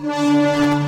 Welcome 0.00 0.87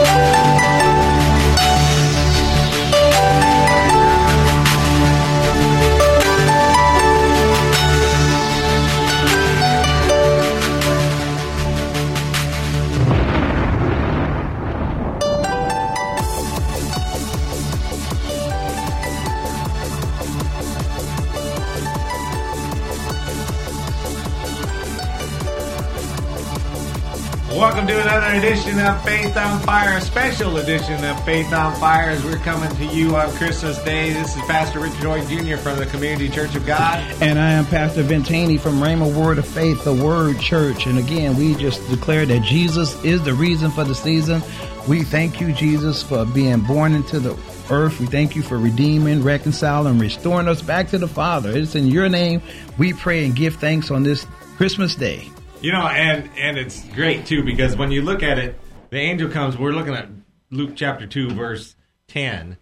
Welcome 27.61 27.85
to 27.85 28.01
another 28.01 28.35
edition 28.39 28.79
of 28.79 29.03
Faith 29.03 29.37
on 29.37 29.59
Fire, 29.59 29.95
a 29.95 30.01
special 30.01 30.57
edition 30.57 31.05
of 31.05 31.23
Faith 31.23 31.53
on 31.53 31.79
Fire 31.79 32.09
as 32.09 32.25
we're 32.25 32.37
coming 32.37 32.75
to 32.77 32.85
you 32.87 33.15
on 33.15 33.31
Christmas 33.33 33.77
Day. 33.83 34.11
This 34.11 34.35
is 34.35 34.41
Pastor 34.47 34.79
Richard 34.79 35.03
Hoyt 35.03 35.27
Jr. 35.27 35.57
from 35.57 35.77
the 35.77 35.85
Community 35.85 36.27
Church 36.27 36.55
of 36.55 36.65
God. 36.65 36.97
And 37.21 37.37
I 37.37 37.51
am 37.51 37.67
Pastor 37.67 38.01
Haynie 38.01 38.57
from 38.57 38.79
Rhema 38.79 39.15
Word 39.15 39.37
of 39.37 39.47
Faith, 39.47 39.83
the 39.83 39.93
Word 39.93 40.39
Church. 40.39 40.87
And 40.87 40.97
again, 40.97 41.37
we 41.37 41.53
just 41.53 41.87
declare 41.87 42.25
that 42.25 42.41
Jesus 42.41 42.95
is 43.05 43.23
the 43.23 43.35
reason 43.35 43.69
for 43.69 43.83
the 43.83 43.93
season. 43.93 44.41
We 44.87 45.03
thank 45.03 45.39
you, 45.39 45.53
Jesus, 45.53 46.01
for 46.01 46.25
being 46.25 46.61
born 46.61 46.95
into 46.95 47.19
the 47.19 47.37
earth. 47.69 47.99
We 47.99 48.07
thank 48.07 48.35
you 48.35 48.41
for 48.41 48.57
redeeming, 48.57 49.21
reconciling, 49.21 49.91
and 49.91 50.01
restoring 50.01 50.47
us 50.47 50.63
back 50.63 50.87
to 50.87 50.97
the 50.97 51.07
Father. 51.07 51.55
It's 51.55 51.75
in 51.75 51.85
your 51.85 52.09
name 52.09 52.41
we 52.79 52.93
pray 52.93 53.23
and 53.23 53.35
give 53.35 53.57
thanks 53.57 53.91
on 53.91 54.01
this 54.01 54.25
Christmas 54.57 54.95
Day. 54.95 55.29
You 55.61 55.71
know, 55.71 55.85
and 55.85 56.27
and 56.37 56.57
it's 56.57 56.83
great 56.89 57.27
too 57.27 57.43
because 57.43 57.75
when 57.75 57.91
you 57.91 58.01
look 58.01 58.23
at 58.23 58.39
it, 58.39 58.59
the 58.89 58.97
angel 58.97 59.29
comes. 59.29 59.55
We're 59.55 59.73
looking 59.73 59.93
at 59.93 60.09
Luke 60.49 60.71
chapter 60.75 61.05
two, 61.05 61.29
verse 61.29 61.75
ten, 62.07 62.57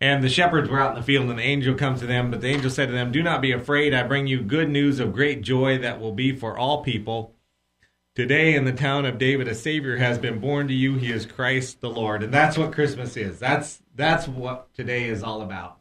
and 0.00 0.24
the 0.24 0.30
shepherds 0.30 0.70
were 0.70 0.80
out 0.80 0.94
in 0.94 0.96
the 0.96 1.02
field, 1.02 1.28
and 1.28 1.38
the 1.38 1.42
angel 1.42 1.74
comes 1.74 2.00
to 2.00 2.06
them. 2.06 2.30
But 2.30 2.40
the 2.40 2.48
angel 2.48 2.70
said 2.70 2.86
to 2.86 2.92
them, 2.92 3.12
"Do 3.12 3.22
not 3.22 3.42
be 3.42 3.52
afraid. 3.52 3.92
I 3.92 4.02
bring 4.02 4.26
you 4.26 4.40
good 4.40 4.70
news 4.70 4.98
of 4.98 5.12
great 5.12 5.42
joy 5.42 5.76
that 5.76 6.00
will 6.00 6.12
be 6.12 6.34
for 6.34 6.56
all 6.56 6.82
people. 6.82 7.34
Today, 8.14 8.54
in 8.54 8.64
the 8.64 8.72
town 8.72 9.04
of 9.04 9.18
David, 9.18 9.46
a 9.46 9.54
Savior 9.54 9.98
has 9.98 10.16
been 10.16 10.40
born 10.40 10.68
to 10.68 10.74
you. 10.74 10.94
He 10.94 11.12
is 11.12 11.26
Christ 11.26 11.82
the 11.82 11.90
Lord." 11.90 12.22
And 12.22 12.32
that's 12.32 12.56
what 12.56 12.72
Christmas 12.72 13.18
is. 13.18 13.38
That's 13.38 13.82
that's 13.94 14.26
what 14.26 14.72
today 14.72 15.04
is 15.04 15.22
all 15.22 15.42
about. 15.42 15.80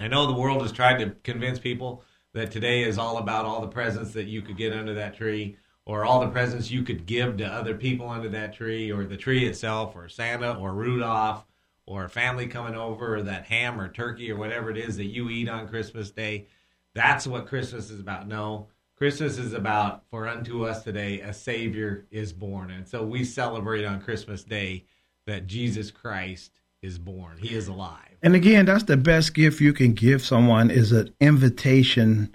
I 0.00 0.08
know 0.08 0.26
the 0.26 0.40
world 0.40 0.62
has 0.62 0.72
tried 0.72 1.00
to 1.00 1.10
convince 1.22 1.58
people 1.58 2.02
that 2.32 2.50
today 2.50 2.82
is 2.82 2.96
all 2.96 3.18
about 3.18 3.44
all 3.44 3.60
the 3.60 3.68
presents 3.68 4.14
that 4.14 4.24
you 4.24 4.40
could 4.40 4.56
get 4.56 4.72
under 4.72 4.94
that 4.94 5.16
tree 5.16 5.58
or 5.86 6.04
all 6.04 6.20
the 6.20 6.28
presents 6.28 6.70
you 6.70 6.82
could 6.82 7.06
give 7.06 7.36
to 7.38 7.46
other 7.46 7.74
people 7.74 8.10
under 8.10 8.28
that 8.28 8.52
tree, 8.52 8.92
or 8.92 9.04
the 9.04 9.16
tree 9.16 9.46
itself, 9.46 9.96
or 9.96 10.08
Santa, 10.08 10.54
or 10.54 10.74
Rudolph, 10.74 11.46
or 11.86 12.08
family 12.08 12.48
coming 12.48 12.74
over, 12.74 13.16
or 13.16 13.22
that 13.22 13.46
ham 13.46 13.80
or 13.80 13.88
turkey, 13.88 14.30
or 14.30 14.36
whatever 14.36 14.70
it 14.70 14.76
is 14.76 14.96
that 14.96 15.04
you 15.04 15.30
eat 15.30 15.48
on 15.48 15.68
Christmas 15.68 16.10
Day. 16.10 16.46
That's 16.94 17.26
what 17.26 17.46
Christmas 17.46 17.90
is 17.90 18.00
about. 18.00 18.26
No, 18.26 18.66
Christmas 18.96 19.38
is 19.38 19.52
about, 19.52 20.02
for 20.10 20.26
unto 20.26 20.66
us 20.66 20.82
today, 20.82 21.20
a 21.20 21.32
Savior 21.32 22.06
is 22.10 22.32
born. 22.32 22.70
And 22.70 22.88
so 22.88 23.04
we 23.04 23.24
celebrate 23.24 23.84
on 23.84 24.00
Christmas 24.00 24.42
Day 24.42 24.84
that 25.26 25.46
Jesus 25.46 25.90
Christ 25.90 26.60
is 26.82 26.98
born. 26.98 27.36
He 27.38 27.54
is 27.54 27.68
alive. 27.68 28.16
And 28.22 28.34
again, 28.34 28.64
that's 28.64 28.84
the 28.84 28.96
best 28.96 29.34
gift 29.34 29.60
you 29.60 29.72
can 29.72 29.92
give 29.92 30.22
someone 30.22 30.70
is 30.70 30.92
an 30.92 31.12
invitation 31.20 32.34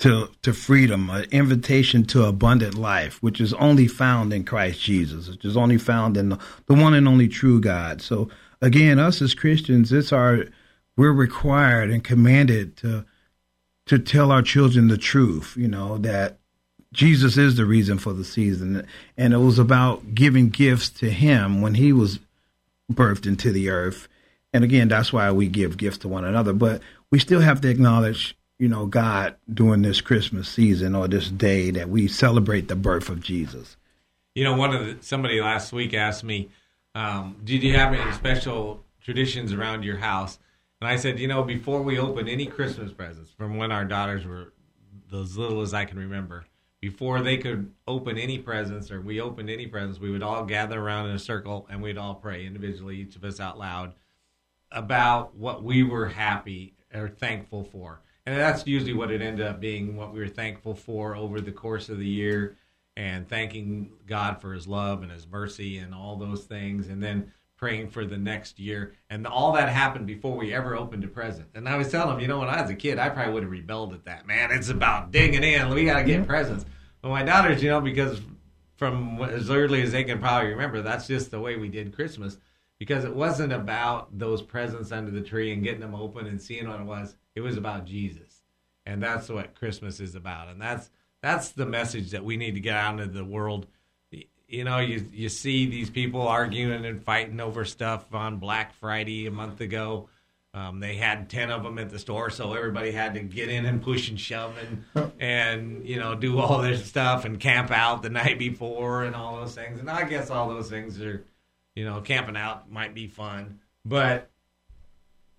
to 0.00 0.28
to 0.42 0.52
freedom, 0.52 1.10
an 1.10 1.26
invitation 1.30 2.04
to 2.06 2.24
abundant 2.24 2.74
life, 2.74 3.22
which 3.22 3.40
is 3.40 3.52
only 3.54 3.86
found 3.86 4.32
in 4.32 4.44
Christ 4.44 4.80
Jesus, 4.80 5.28
which 5.28 5.44
is 5.44 5.56
only 5.56 5.78
found 5.78 6.16
in 6.16 6.30
the, 6.30 6.38
the 6.66 6.74
one 6.74 6.94
and 6.94 7.06
only 7.06 7.28
true 7.28 7.60
God. 7.60 8.02
So 8.02 8.28
again, 8.60 8.98
us 8.98 9.22
as 9.22 9.34
Christians, 9.34 9.92
it's 9.92 10.12
our 10.12 10.46
we're 10.96 11.12
required 11.12 11.90
and 11.90 12.02
commanded 12.02 12.76
to 12.78 13.04
to 13.86 13.98
tell 13.98 14.30
our 14.30 14.42
children 14.42 14.88
the 14.88 14.98
truth, 14.98 15.54
you 15.56 15.68
know, 15.68 15.98
that 15.98 16.38
Jesus 16.92 17.36
is 17.36 17.56
the 17.56 17.64
reason 17.64 17.98
for 17.98 18.12
the 18.12 18.24
season. 18.24 18.86
And 19.16 19.32
it 19.34 19.38
was 19.38 19.58
about 19.58 20.14
giving 20.14 20.48
gifts 20.48 20.90
to 20.90 21.10
him 21.10 21.60
when 21.60 21.74
he 21.74 21.92
was 21.92 22.20
birthed 22.92 23.26
into 23.26 23.52
the 23.52 23.70
earth. 23.70 24.08
And 24.52 24.64
again, 24.64 24.88
that's 24.88 25.12
why 25.12 25.30
we 25.30 25.48
give 25.48 25.76
gifts 25.76 25.98
to 25.98 26.08
one 26.08 26.24
another. 26.24 26.52
But 26.52 26.82
we 27.10 27.18
still 27.18 27.40
have 27.40 27.60
to 27.60 27.68
acknowledge 27.68 28.36
you 28.60 28.68
know, 28.68 28.84
God 28.84 29.36
during 29.52 29.80
this 29.80 30.02
Christmas 30.02 30.46
season 30.46 30.94
or 30.94 31.08
this 31.08 31.30
day 31.30 31.70
that 31.70 31.88
we 31.88 32.06
celebrate 32.06 32.68
the 32.68 32.76
birth 32.76 33.08
of 33.08 33.22
Jesus. 33.22 33.78
You 34.34 34.44
know, 34.44 34.54
one 34.54 34.74
of 34.74 34.84
the, 34.84 35.02
somebody 35.02 35.40
last 35.40 35.72
week 35.72 35.94
asked 35.94 36.22
me, 36.22 36.50
um, 36.94 37.36
"Did 37.42 37.62
you 37.62 37.74
have 37.74 37.94
any 37.94 38.12
special 38.12 38.84
traditions 39.02 39.54
around 39.54 39.82
your 39.82 39.96
house?" 39.96 40.38
And 40.78 40.88
I 40.88 40.96
said, 40.96 41.18
"You 41.18 41.26
know, 41.26 41.42
before 41.42 41.80
we 41.80 41.98
open 41.98 42.28
any 42.28 42.44
Christmas 42.44 42.92
presents, 42.92 43.30
from 43.30 43.56
when 43.56 43.72
our 43.72 43.86
daughters 43.86 44.26
were 44.26 44.52
as 45.10 45.38
little 45.38 45.62
as 45.62 45.72
I 45.72 45.86
can 45.86 45.98
remember, 45.98 46.44
before 46.82 47.22
they 47.22 47.38
could 47.38 47.72
open 47.88 48.18
any 48.18 48.38
presents 48.38 48.90
or 48.90 49.00
we 49.00 49.22
opened 49.22 49.48
any 49.48 49.68
presents, 49.68 49.98
we 49.98 50.10
would 50.10 50.22
all 50.22 50.44
gather 50.44 50.78
around 50.78 51.08
in 51.08 51.16
a 51.16 51.18
circle 51.18 51.66
and 51.70 51.80
we'd 51.80 51.96
all 51.96 52.14
pray 52.14 52.44
individually, 52.44 52.98
each 52.98 53.16
of 53.16 53.24
us 53.24 53.40
out 53.40 53.58
loud, 53.58 53.94
about 54.70 55.34
what 55.34 55.62
we 55.62 55.82
were 55.82 56.08
happy 56.08 56.74
or 56.92 57.08
thankful 57.08 57.64
for." 57.64 58.02
And 58.26 58.38
that's 58.38 58.66
usually 58.66 58.92
what 58.92 59.10
it 59.10 59.22
ended 59.22 59.46
up 59.46 59.60
being 59.60 59.96
what 59.96 60.12
we 60.12 60.20
were 60.20 60.28
thankful 60.28 60.74
for 60.74 61.16
over 61.16 61.40
the 61.40 61.52
course 61.52 61.88
of 61.88 61.98
the 61.98 62.06
year 62.06 62.56
and 62.96 63.28
thanking 63.28 63.90
god 64.06 64.40
for 64.40 64.52
his 64.52 64.66
love 64.66 65.02
and 65.02 65.10
his 65.10 65.26
mercy 65.26 65.78
and 65.78 65.94
all 65.94 66.16
those 66.16 66.44
things 66.44 66.88
and 66.88 67.02
then 67.02 67.32
praying 67.60 67.90
for 67.90 68.06
the 68.06 68.16
next 68.16 68.58
year. 68.58 68.94
And 69.10 69.26
all 69.26 69.52
that 69.52 69.68
happened 69.68 70.06
before 70.06 70.34
we 70.34 70.54
ever 70.54 70.74
opened 70.74 71.04
a 71.04 71.08
present. 71.08 71.48
And 71.54 71.68
i 71.68 71.76
was 71.76 71.90
telling 71.90 72.14
him 72.14 72.20
you 72.20 72.26
know 72.26 72.38
when 72.38 72.48
i 72.48 72.60
was 72.60 72.70
a 72.70 72.74
kid 72.74 72.98
i 72.98 73.10
probably 73.10 73.34
would 73.34 73.42
have 73.42 73.52
rebelled 73.52 73.92
at 73.92 74.06
that. 74.06 74.26
Man 74.26 74.50
it's 74.50 74.70
about 74.70 75.10
digging 75.12 75.44
in. 75.44 75.68
We 75.68 75.84
got 75.84 75.98
to 75.98 76.04
get 76.04 76.26
presents. 76.26 76.64
But 77.02 77.10
my 77.10 77.22
daughters 77.22 77.62
you 77.62 77.68
know 77.68 77.82
because 77.82 78.20
from 78.76 79.20
as 79.22 79.50
early 79.50 79.82
as 79.82 79.92
they 79.92 80.04
can 80.04 80.18
probably 80.18 80.48
remember 80.48 80.80
that's 80.80 81.06
just 81.06 81.30
the 81.30 81.38
way 81.38 81.56
we 81.56 81.68
did 81.68 81.94
christmas 81.94 82.38
because 82.80 83.04
it 83.04 83.14
wasn't 83.14 83.52
about 83.52 84.18
those 84.18 84.42
presents 84.42 84.90
under 84.90 85.12
the 85.12 85.20
tree 85.20 85.52
and 85.52 85.62
getting 85.62 85.80
them 85.80 85.94
open 85.94 86.26
and 86.26 86.42
seeing 86.42 86.66
what 86.66 86.80
it 86.80 86.86
was 86.86 87.14
it 87.36 87.40
was 87.42 87.56
about 87.56 87.84
Jesus. 87.84 88.42
And 88.86 89.02
that's 89.02 89.28
what 89.28 89.54
Christmas 89.54 90.00
is 90.00 90.14
about. 90.14 90.48
And 90.48 90.60
that's 90.60 90.90
that's 91.22 91.50
the 91.50 91.66
message 91.66 92.10
that 92.10 92.24
we 92.24 92.36
need 92.36 92.54
to 92.54 92.60
get 92.60 92.74
out 92.74 92.98
into 92.98 93.12
the 93.12 93.24
world. 93.24 93.66
You 94.48 94.64
know, 94.64 94.78
you 94.78 95.06
you 95.12 95.28
see 95.28 95.66
these 95.66 95.90
people 95.90 96.26
arguing 96.26 96.84
and 96.84 97.02
fighting 97.04 97.38
over 97.38 97.64
stuff 97.64 98.12
on 98.14 98.38
Black 98.38 98.74
Friday 98.74 99.26
a 99.26 99.30
month 99.30 99.60
ago. 99.60 100.08
Um, 100.52 100.80
they 100.80 100.96
had 100.96 101.30
ten 101.30 101.52
of 101.52 101.62
them 101.62 101.78
at 101.78 101.90
the 101.90 101.98
store, 102.00 102.30
so 102.30 102.54
everybody 102.54 102.90
had 102.90 103.14
to 103.14 103.20
get 103.20 103.48
in 103.48 103.66
and 103.66 103.80
push 103.80 104.08
and 104.08 104.18
shove 104.18 104.56
and 104.58 105.12
and 105.20 105.86
you 105.86 106.00
know 106.00 106.16
do 106.16 106.40
all 106.40 106.60
their 106.60 106.76
stuff 106.76 107.24
and 107.24 107.38
camp 107.38 107.70
out 107.70 108.02
the 108.02 108.10
night 108.10 108.38
before 108.38 109.04
and 109.04 109.14
all 109.14 109.36
those 109.36 109.54
things. 109.54 109.78
And 109.78 109.88
I 109.88 110.02
guess 110.02 110.30
all 110.30 110.48
those 110.48 110.68
things 110.68 111.00
are, 111.00 111.24
you 111.74 111.84
know, 111.84 112.00
camping 112.00 112.36
out 112.36 112.70
might 112.70 112.94
be 112.94 113.06
fun, 113.06 113.60
but 113.84 114.30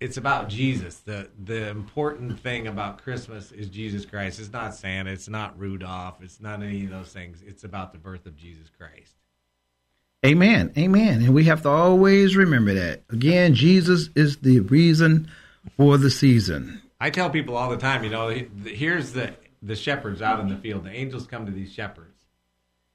it's 0.00 0.16
about 0.16 0.48
Jesus. 0.48 0.98
The 0.98 1.28
the 1.44 1.68
important 1.68 2.40
thing 2.40 2.66
about 2.66 3.02
Christmas 3.02 3.52
is 3.52 3.68
Jesus 3.68 4.04
Christ. 4.04 4.40
It's 4.40 4.52
not 4.52 4.74
Santa, 4.74 5.10
it's 5.10 5.28
not 5.28 5.58
Rudolph, 5.58 6.22
it's 6.22 6.40
not 6.40 6.62
any 6.62 6.84
of 6.84 6.90
those 6.90 7.12
things. 7.12 7.42
It's 7.46 7.64
about 7.64 7.92
the 7.92 7.98
birth 7.98 8.26
of 8.26 8.36
Jesus 8.36 8.68
Christ. 8.76 9.14
Amen. 10.24 10.72
Amen. 10.78 11.22
And 11.22 11.34
we 11.34 11.44
have 11.44 11.62
to 11.62 11.68
always 11.68 12.36
remember 12.36 12.74
that. 12.74 13.02
Again, 13.10 13.54
Jesus 13.54 14.08
is 14.14 14.38
the 14.38 14.60
reason 14.60 15.28
for 15.76 15.98
the 15.98 16.10
season. 16.10 16.80
I 17.00 17.10
tell 17.10 17.28
people 17.30 17.56
all 17.56 17.70
the 17.70 17.76
time, 17.76 18.04
you 18.04 18.10
know, 18.10 18.28
here's 18.28 19.12
the 19.12 19.34
the 19.62 19.76
shepherds 19.76 20.20
out 20.20 20.40
in 20.40 20.48
the 20.48 20.56
field. 20.56 20.84
The 20.84 20.90
angels 20.90 21.26
come 21.26 21.46
to 21.46 21.52
these 21.52 21.72
shepherds. 21.72 22.08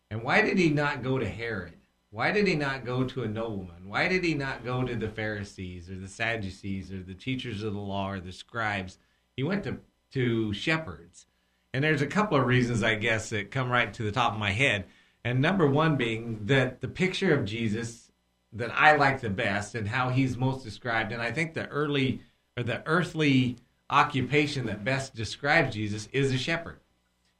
And 0.09 0.23
why 0.23 0.41
did 0.41 0.57
he 0.57 0.69
not 0.69 1.03
go 1.03 1.17
to 1.17 1.27
Herod? 1.27 1.76
Why 2.17 2.31
did 2.31 2.47
he 2.47 2.55
not 2.55 2.83
go 2.83 3.03
to 3.03 3.21
a 3.21 3.27
nobleman? 3.27 3.87
Why 3.87 4.07
did 4.07 4.23
he 4.23 4.33
not 4.33 4.65
go 4.65 4.83
to 4.83 4.95
the 4.95 5.07
Pharisees 5.07 5.87
or 5.87 5.99
the 5.99 6.07
Sadducees 6.07 6.91
or 6.91 7.03
the 7.03 7.13
teachers 7.13 7.61
of 7.61 7.73
the 7.75 7.79
law 7.79 8.09
or 8.09 8.19
the 8.19 8.31
scribes? 8.31 8.97
He 9.35 9.43
went 9.43 9.63
to 9.65 9.77
to 10.13 10.51
shepherds. 10.51 11.27
And 11.75 11.83
there's 11.83 12.01
a 12.01 12.07
couple 12.07 12.35
of 12.35 12.47
reasons, 12.47 12.81
I 12.81 12.95
guess, 12.95 13.29
that 13.29 13.51
come 13.51 13.69
right 13.69 13.93
to 13.93 14.01
the 14.01 14.11
top 14.11 14.33
of 14.33 14.39
my 14.39 14.49
head. 14.49 14.85
And 15.23 15.43
number 15.43 15.67
one 15.67 15.95
being 15.95 16.47
that 16.47 16.81
the 16.81 16.87
picture 16.87 17.37
of 17.37 17.45
Jesus 17.45 18.11
that 18.51 18.71
I 18.73 18.95
like 18.95 19.21
the 19.21 19.29
best 19.29 19.75
and 19.75 19.87
how 19.87 20.09
he's 20.09 20.37
most 20.37 20.63
described, 20.63 21.11
and 21.11 21.21
I 21.21 21.31
think 21.31 21.53
the 21.53 21.67
early 21.67 22.21
or 22.57 22.63
the 22.63 22.81
earthly 22.87 23.57
occupation 23.91 24.65
that 24.65 24.83
best 24.83 25.13
describes 25.13 25.75
Jesus 25.75 26.09
is 26.11 26.33
a 26.33 26.37
shepherd. 26.39 26.79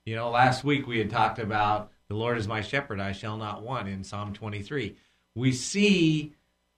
You 0.06 0.16
know, 0.16 0.30
last 0.30 0.64
week 0.64 0.86
we 0.86 1.00
had 1.00 1.10
talked 1.10 1.40
about 1.40 1.92
the 2.10 2.16
Lord 2.16 2.38
is 2.38 2.48
my 2.48 2.62
shepherd, 2.62 3.00
I 3.00 3.12
shall 3.12 3.38
not 3.38 3.64
want 3.64 3.88
in 3.88 4.04
Psalm 4.04 4.34
23. 4.34 4.96
We 5.36 5.52
see 5.52 6.34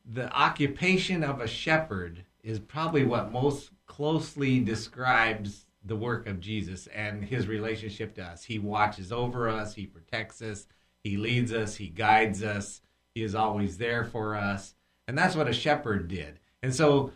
the 0.05 0.31
occupation 0.33 1.23
of 1.23 1.39
a 1.39 1.47
shepherd 1.47 2.25
is 2.43 2.59
probably 2.59 3.05
what 3.05 3.31
most 3.31 3.71
closely 3.85 4.59
describes 4.59 5.65
the 5.85 5.95
work 5.95 6.27
of 6.27 6.39
Jesus 6.39 6.87
and 6.87 7.23
his 7.23 7.47
relationship 7.47 8.15
to 8.15 8.23
us. 8.23 8.43
He 8.43 8.59
watches 8.59 9.11
over 9.11 9.47
us, 9.47 9.75
he 9.75 9.85
protects 9.85 10.41
us, 10.41 10.67
he 11.03 11.17
leads 11.17 11.53
us, 11.53 11.75
he 11.75 11.87
guides 11.87 12.43
us, 12.43 12.81
he 13.13 13.23
is 13.23 13.35
always 13.35 13.77
there 13.77 14.03
for 14.03 14.35
us. 14.35 14.73
And 15.07 15.17
that's 15.17 15.35
what 15.35 15.47
a 15.47 15.53
shepherd 15.53 16.07
did. 16.07 16.39
And 16.61 16.73
so 16.73 17.11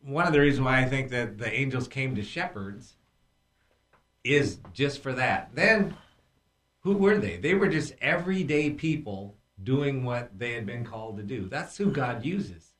one 0.00 0.26
of 0.26 0.32
the 0.32 0.40
reasons 0.40 0.64
why 0.64 0.80
I 0.80 0.84
think 0.84 1.10
that 1.10 1.38
the 1.38 1.52
angels 1.52 1.88
came 1.88 2.14
to 2.14 2.22
shepherds 2.22 2.96
is 4.24 4.58
just 4.72 5.02
for 5.02 5.12
that. 5.12 5.50
Then 5.54 5.96
who 6.86 6.96
were 6.96 7.18
they? 7.18 7.36
They 7.36 7.54
were 7.54 7.66
just 7.66 7.94
everyday 8.00 8.70
people 8.70 9.34
doing 9.64 10.04
what 10.04 10.38
they 10.38 10.52
had 10.52 10.66
been 10.66 10.84
called 10.84 11.16
to 11.16 11.24
do. 11.24 11.48
That's 11.48 11.76
who 11.76 11.90
God 11.90 12.24
uses. 12.24 12.74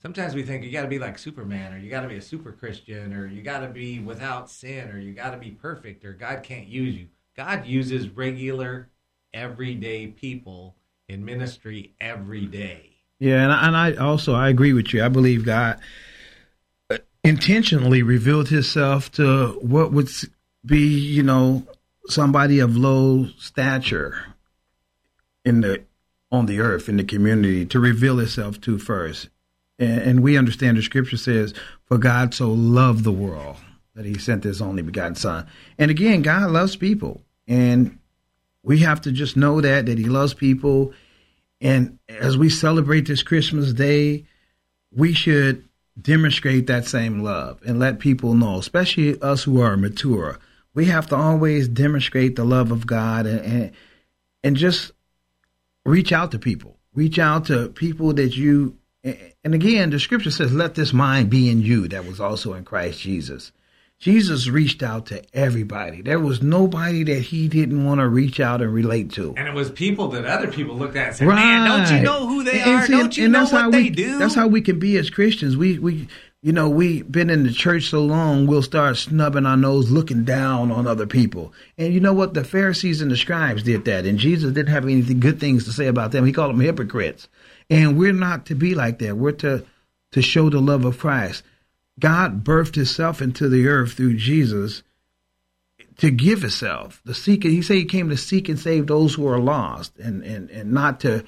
Sometimes 0.00 0.36
we 0.36 0.44
think 0.44 0.62
you 0.62 0.70
got 0.70 0.82
to 0.82 0.88
be 0.88 1.00
like 1.00 1.18
Superman 1.18 1.74
or 1.74 1.78
you 1.78 1.90
got 1.90 2.02
to 2.02 2.08
be 2.08 2.14
a 2.14 2.22
super 2.22 2.52
Christian 2.52 3.12
or 3.12 3.26
you 3.26 3.42
got 3.42 3.58
to 3.60 3.66
be 3.66 3.98
without 3.98 4.48
sin 4.48 4.88
or 4.90 5.00
you 5.00 5.12
got 5.12 5.32
to 5.32 5.36
be 5.36 5.50
perfect 5.50 6.04
or 6.04 6.12
God 6.12 6.44
can't 6.44 6.68
use 6.68 6.94
you. 6.94 7.08
God 7.36 7.66
uses 7.66 8.08
regular 8.08 8.88
everyday 9.34 10.06
people 10.06 10.76
in 11.08 11.24
ministry 11.24 11.92
every 12.00 12.46
day. 12.46 12.98
Yeah, 13.18 13.42
and 13.42 13.52
I, 13.52 13.66
and 13.66 13.76
I 13.76 13.94
also 13.96 14.32
I 14.32 14.48
agree 14.48 14.74
with 14.74 14.94
you. 14.94 15.04
I 15.04 15.08
believe 15.08 15.44
God 15.44 15.80
intentionally 17.24 18.04
revealed 18.04 18.48
Himself 18.48 19.10
to 19.12 19.58
what 19.60 19.90
would 19.90 20.08
be, 20.64 20.96
you 20.96 21.24
know, 21.24 21.66
somebody 22.06 22.58
of 22.58 22.76
low 22.76 23.26
stature 23.38 24.34
in 25.44 25.60
the 25.60 25.84
on 26.32 26.46
the 26.46 26.60
earth 26.60 26.88
in 26.88 26.96
the 26.96 27.04
community 27.04 27.66
to 27.66 27.80
reveal 27.80 28.20
Itself 28.20 28.60
to 28.60 28.78
first. 28.78 29.28
And, 29.78 30.02
and 30.02 30.22
we 30.22 30.38
understand 30.38 30.76
the 30.76 30.82
Scripture 30.82 31.16
says, 31.16 31.54
"For 31.86 31.98
God 31.98 32.34
so 32.34 32.50
loved 32.50 33.04
the 33.04 33.12
world 33.12 33.56
that 33.94 34.04
He 34.04 34.18
sent 34.18 34.44
His 34.44 34.62
only 34.62 34.82
begotten 34.82 35.14
Son." 35.14 35.46
And 35.78 35.90
again, 35.90 36.22
God 36.22 36.50
loves 36.50 36.76
people, 36.76 37.22
and 37.48 37.98
we 38.62 38.78
have 38.80 39.00
to 39.02 39.12
just 39.12 39.36
know 39.36 39.60
that 39.60 39.86
that 39.86 39.98
He 39.98 40.04
loves 40.04 40.34
people. 40.34 40.92
And 41.60 41.98
as 42.08 42.38
we 42.38 42.48
celebrate 42.48 43.06
this 43.06 43.22
Christmas 43.22 43.72
day, 43.72 44.24
we 44.94 45.12
should 45.12 45.68
demonstrate 46.00 46.66
that 46.68 46.86
same 46.86 47.22
love 47.22 47.60
and 47.66 47.78
let 47.78 47.98
people 47.98 48.34
know, 48.34 48.58
especially 48.58 49.20
us 49.20 49.42
who 49.42 49.60
are 49.60 49.76
mature. 49.76 50.38
We 50.74 50.86
have 50.86 51.08
to 51.08 51.16
always 51.16 51.68
demonstrate 51.68 52.36
the 52.36 52.44
love 52.44 52.70
of 52.70 52.86
God 52.86 53.26
and 53.26 53.40
and, 53.40 53.72
and 54.42 54.56
just 54.56 54.92
reach 55.84 56.12
out 56.12 56.30
to 56.32 56.38
people. 56.38 56.76
Reach 56.94 57.18
out 57.18 57.46
to 57.46 57.68
people 57.68 58.12
that 58.14 58.36
you 58.36 58.76
and 59.02 59.54
again 59.54 59.90
the 59.90 59.98
scripture 59.98 60.30
says, 60.30 60.52
Let 60.52 60.74
this 60.74 60.92
mind 60.92 61.30
be 61.30 61.48
in 61.50 61.62
you 61.62 61.88
that 61.88 62.06
was 62.06 62.20
also 62.20 62.54
in 62.54 62.64
Christ 62.64 63.00
Jesus. 63.00 63.52
Jesus 63.98 64.48
reached 64.48 64.82
out 64.82 65.06
to 65.06 65.22
everybody. 65.36 66.00
There 66.00 66.18
was 66.18 66.42
nobody 66.42 67.04
that 67.04 67.20
he 67.20 67.48
didn't 67.48 67.84
want 67.84 68.00
to 68.00 68.08
reach 68.08 68.40
out 68.40 68.62
and 68.62 68.72
relate 68.72 69.12
to. 69.12 69.34
And 69.36 69.46
it 69.46 69.52
was 69.52 69.70
people 69.70 70.08
that 70.08 70.24
other 70.24 70.50
people 70.50 70.74
looked 70.74 70.96
at 70.96 71.08
and 71.08 71.16
said, 71.16 71.28
right. 71.28 71.36
Man, 71.36 71.68
don't 71.68 71.98
you 71.98 72.02
know 72.02 72.26
who 72.26 72.42
they 72.42 72.60
and 72.60 72.70
are? 72.70 72.86
See, 72.86 72.92
don't 72.92 73.14
you 73.14 73.28
know 73.28 73.44
what 73.44 73.66
we, 73.66 73.72
they 73.72 73.90
do? 73.90 74.18
That's 74.18 74.34
how 74.34 74.46
we 74.46 74.62
can 74.62 74.78
be 74.78 74.96
as 74.96 75.10
Christians. 75.10 75.54
We 75.54 75.78
we 75.78 76.08
you 76.42 76.52
know, 76.52 76.70
we've 76.70 77.10
been 77.10 77.28
in 77.28 77.42
the 77.42 77.52
church 77.52 77.90
so 77.90 78.02
long, 78.02 78.46
we'll 78.46 78.62
start 78.62 78.96
snubbing 78.96 79.44
our 79.44 79.58
nose, 79.58 79.90
looking 79.90 80.24
down 80.24 80.70
on 80.70 80.86
other 80.86 81.06
people. 81.06 81.52
And 81.76 81.92
you 81.92 82.00
know 82.00 82.14
what? 82.14 82.32
The 82.32 82.44
Pharisees 82.44 83.02
and 83.02 83.10
the 83.10 83.16
scribes 83.16 83.62
did 83.62 83.84
that. 83.84 84.06
And 84.06 84.18
Jesus 84.18 84.52
didn't 84.52 84.72
have 84.72 84.84
any 84.84 85.02
good 85.02 85.38
things 85.38 85.64
to 85.64 85.72
say 85.72 85.86
about 85.86 86.12
them. 86.12 86.24
He 86.24 86.32
called 86.32 86.50
them 86.50 86.60
hypocrites. 86.60 87.28
And 87.68 87.98
we're 87.98 88.14
not 88.14 88.46
to 88.46 88.54
be 88.54 88.74
like 88.74 89.00
that. 89.00 89.18
We're 89.18 89.32
to, 89.32 89.66
to 90.12 90.22
show 90.22 90.48
the 90.48 90.60
love 90.60 90.86
of 90.86 90.98
Christ. 90.98 91.42
God 91.98 92.42
birthed 92.42 92.74
himself 92.74 93.20
into 93.20 93.50
the 93.50 93.68
earth 93.68 93.92
through 93.92 94.14
Jesus 94.14 94.82
to 95.98 96.10
give 96.10 96.40
himself. 96.40 97.02
The 97.04 97.14
seek 97.14 97.42
he 97.42 97.60
said 97.60 97.76
he 97.76 97.84
came 97.84 98.08
to 98.08 98.16
seek 98.16 98.48
and 98.48 98.58
save 98.58 98.86
those 98.86 99.14
who 99.14 99.28
are 99.28 99.38
lost 99.38 99.98
and, 99.98 100.22
and, 100.22 100.48
and 100.48 100.72
not 100.72 101.00
to 101.00 101.24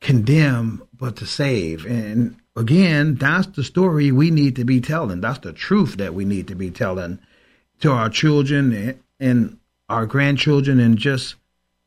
condemn, 0.00 0.82
but 0.92 1.16
to 1.16 1.26
save. 1.26 1.86
And 1.86 2.39
again, 2.56 3.14
that's 3.16 3.46
the 3.48 3.64
story 3.64 4.10
we 4.12 4.30
need 4.30 4.56
to 4.56 4.64
be 4.64 4.80
telling. 4.80 5.20
That's 5.20 5.40
the 5.40 5.52
truth 5.52 5.96
that 5.96 6.14
we 6.14 6.24
need 6.24 6.48
to 6.48 6.54
be 6.54 6.70
telling 6.70 7.18
to 7.80 7.90
our 7.92 8.10
children 8.10 9.00
and 9.18 9.58
our 9.88 10.06
grandchildren 10.06 10.78
and 10.78 10.98
just 10.98 11.34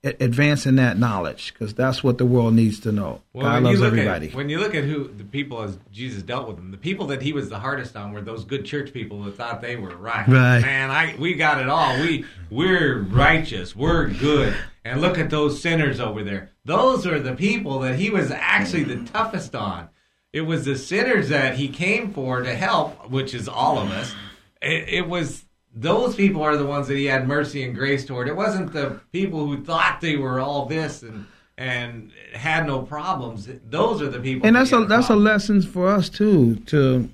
advancing 0.04 0.76
that 0.76 0.98
knowledge 0.98 1.54
because 1.54 1.74
that's 1.74 2.04
what 2.04 2.18
the 2.18 2.26
world 2.26 2.54
needs 2.54 2.82
to 2.82 2.92
know. 2.92 3.22
Well, 3.32 3.46
God 3.46 3.64
loves 3.64 3.82
everybody. 3.82 4.28
At, 4.28 4.36
when 4.36 4.50
you 4.50 4.60
look 4.60 4.76
at 4.76 4.84
who 4.84 5.08
the 5.08 5.24
people 5.24 5.62
as 5.62 5.78
Jesus 5.94 6.22
dealt 6.24 6.48
with 6.48 6.58
them, 6.58 6.72
the 6.72 6.78
people 6.78 7.08
that 7.08 7.22
he 7.22 7.32
was 7.32 7.48
the 7.50 7.60
hardest 7.60 7.96
on 7.96 8.12
were 8.12 8.22
those 8.22 8.44
good 8.44 8.66
church 8.66 8.92
people 8.92 9.24
that 9.24 9.38
thought 9.38 9.62
they 9.62 9.78
were 9.78 9.96
right. 9.96 10.28
Right, 10.28 10.60
man. 10.62 10.92
I 10.92 11.16
we 11.18 11.36
got 11.36 11.62
it 11.62 11.70
all. 11.70 11.98
We 12.02 12.26
we're 12.50 13.00
righteous. 13.02 13.76
We're 13.76 14.10
good. 14.10 14.54
And 14.84 15.00
look 15.00 15.18
at 15.18 15.30
those 15.30 15.62
sinners 15.62 16.02
over 16.02 16.24
there. 16.24 16.50
Those 16.66 17.08
are 17.08 17.20
the 17.20 17.36
people 17.36 17.80
that 17.80 17.96
he 17.96 18.10
was 18.10 18.30
actually 18.32 18.84
the 18.84 19.06
toughest 19.06 19.56
on. 19.56 19.88
It 20.34 20.42
was 20.42 20.66
the 20.66 20.76
sinners 20.76 21.30
that 21.30 21.56
he 21.56 21.70
came 21.70 22.12
for 22.12 22.42
to 22.42 22.54
help, 22.54 23.10
which 23.10 23.34
is 23.34 23.48
all 23.48 23.78
of 23.78 23.92
us. 23.92 24.14
It, 24.62 24.90
it 24.90 25.08
was 25.08 25.46
those 25.76 26.16
people 26.16 26.42
are 26.42 26.58
the 26.58 26.66
ones 26.66 26.88
that 26.88 26.98
he 26.98 27.06
had 27.06 27.28
mercy 27.28 27.64
and 27.64 27.76
grace 27.76 28.06
toward. 28.06 28.28
It 28.28 28.36
wasn't 28.36 28.74
the 28.74 29.00
people 29.12 29.46
who 29.46 29.64
thought 29.64 30.02
they 30.02 30.18
were 30.18 30.40
all 30.40 30.66
this 30.66 31.04
and 31.04 31.28
and 31.58 32.12
had 32.34 32.66
no 32.66 32.82
problems. 32.82 33.48
Those 33.70 34.02
are 34.02 34.10
the 34.10 34.20
people. 34.20 34.48
And 34.48 34.56
that's 34.56 34.72
a 34.72 34.86
that's 34.86 35.10
a 35.10 35.16
lesson 35.16 35.62
for 35.62 35.88
us 35.88 36.10
too 36.10 36.56
to 36.68 37.10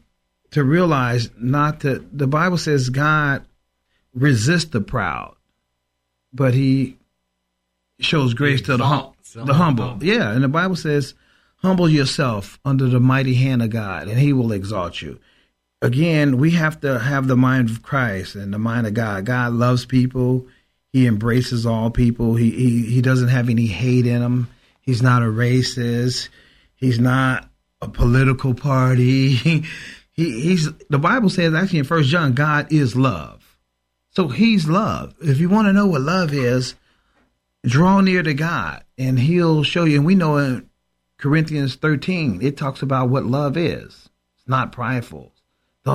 to 0.52 0.64
realize 0.64 1.30
not 1.38 1.82
to. 1.82 2.06
The 2.12 2.28
Bible 2.28 2.58
says 2.58 2.90
God 2.90 3.44
resists 4.14 4.70
the 4.70 4.82
proud, 4.82 5.36
but 6.34 6.54
He 6.54 6.98
shows 8.00 8.34
grace 8.34 8.62
to 8.62 8.78
the, 8.78 8.86
hum, 8.86 9.14
the 9.34 9.54
humble. 9.54 9.86
humble. 9.86 10.06
Yeah, 10.06 10.32
and 10.32 10.44
the 10.44 10.48
Bible 10.48 10.78
says, 10.78 11.14
"Humble 11.62 11.90
yourself 11.90 12.60
under 12.66 12.88
the 12.88 13.00
mighty 13.00 13.36
hand 13.36 13.62
of 13.62 13.70
God, 13.70 14.08
and 14.08 14.20
He 14.20 14.34
will 14.34 14.52
exalt 14.52 15.02
you." 15.02 15.20
again, 15.82 16.38
we 16.38 16.52
have 16.52 16.82
to 16.82 17.00
have 17.00 17.28
the 17.28 17.38
mind 17.38 17.70
of 17.70 17.82
Christ 17.82 18.36
and 18.36 18.54
the 18.54 18.60
mind 18.60 18.88
of 18.88 18.94
God. 18.94 19.26
God 19.26 19.54
loves 19.54 19.86
people. 19.86 20.48
He 20.92 21.08
embraces 21.08 21.66
all 21.66 21.92
people. 21.92 22.36
He 22.36 22.52
he, 22.52 22.84
he 22.84 23.02
doesn't 23.02 23.30
have 23.30 23.50
any 23.50 23.68
hate 23.68 24.06
in 24.06 24.22
him. 24.22 24.50
He's 24.82 25.02
not 25.02 25.22
a 25.22 25.26
racist. 25.26 26.30
He's 26.76 27.00
not 27.00 27.50
a 27.82 27.88
political 27.88 28.54
party. 28.54 29.36
he, 29.36 29.62
he's 30.14 30.72
the 30.90 31.00
Bible 31.00 31.30
says 31.30 31.54
actually 31.54 31.80
in 31.80 31.86
First 31.86 32.10
John, 32.10 32.34
God 32.34 32.72
is 32.72 32.96
love. 32.96 33.58
So 34.12 34.28
he's 34.28 34.68
love. 34.68 35.16
If 35.22 35.40
you 35.40 35.50
want 35.50 35.68
to 35.68 35.74
know 35.74 35.86
what 35.86 36.02
love 36.02 36.34
is, 36.34 36.76
draw 37.64 38.02
near 38.02 38.24
to 38.24 38.34
God 38.34 38.84
and 38.98 39.20
he'll 39.20 39.64
show 39.64 39.86
you. 39.86 39.98
And 39.98 40.06
we 40.06 40.16
know 40.16 40.38
in 40.38 40.69
Corinthians 41.20 41.76
13, 41.76 42.42
it 42.42 42.58
talks 42.58 42.82
about 42.82 43.10
what 43.10 43.26
love 43.26 43.56
is. 43.56 44.10
It's 44.38 44.48
not 44.48 44.72
prideful 44.72 45.34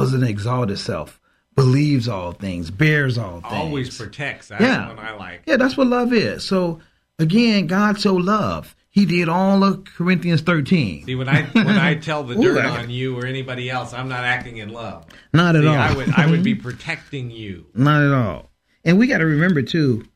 doesn't 0.00 0.24
exalt 0.24 0.70
itself, 0.70 1.20
believes 1.54 2.08
all 2.08 2.32
things, 2.32 2.70
bears 2.70 3.18
all 3.18 3.40
things. 3.40 3.52
Always 3.52 3.96
protects. 3.96 4.48
That's 4.48 4.62
yeah. 4.62 4.94
I 4.98 5.12
like. 5.12 5.42
Yeah, 5.46 5.56
that's 5.56 5.76
what 5.76 5.86
love 5.86 6.12
is. 6.12 6.44
So 6.44 6.80
again, 7.18 7.66
God 7.66 7.98
so 8.00 8.14
loved. 8.14 8.74
He 8.90 9.06
did 9.06 9.28
all 9.28 9.64
of 9.64 9.84
Corinthians 9.84 10.40
13. 10.42 11.06
See, 11.06 11.14
when 11.16 11.28
I 11.28 11.42
when 11.42 11.68
I 11.68 11.96
tell 11.96 12.22
the 12.22 12.34
dirt 12.40 12.64
Ooh, 12.64 12.68
on 12.68 12.90
you 12.90 13.18
or 13.18 13.26
anybody 13.26 13.68
else, 13.68 13.92
I'm 13.92 14.08
not 14.08 14.24
acting 14.24 14.58
in 14.58 14.68
love. 14.68 15.06
Not 15.32 15.56
at 15.56 15.62
See, 15.62 15.68
all. 15.68 15.74
I 15.74 15.94
would 15.94 16.14
I 16.14 16.30
would 16.30 16.44
be 16.44 16.54
protecting 16.54 17.30
you. 17.30 17.66
Not 17.74 18.02
at 18.02 18.12
all. 18.12 18.50
And 18.84 18.98
we 18.98 19.06
got 19.06 19.18
to 19.18 19.26
remember 19.26 19.62
too. 19.62 20.06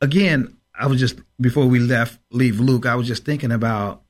Again, 0.00 0.56
I 0.74 0.86
was 0.86 1.00
just 1.00 1.16
before 1.40 1.66
we 1.66 1.80
left 1.80 2.18
leave 2.30 2.60
Luke, 2.60 2.86
I 2.86 2.94
was 2.94 3.06
just 3.06 3.24
thinking 3.26 3.52
about 3.52 4.02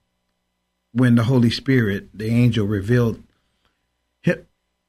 when 0.93 1.15
the 1.15 1.25
Holy 1.25 1.51
Spirit, 1.51 2.09
the 2.15 2.29
angel, 2.29 2.67
revealed 2.67 3.23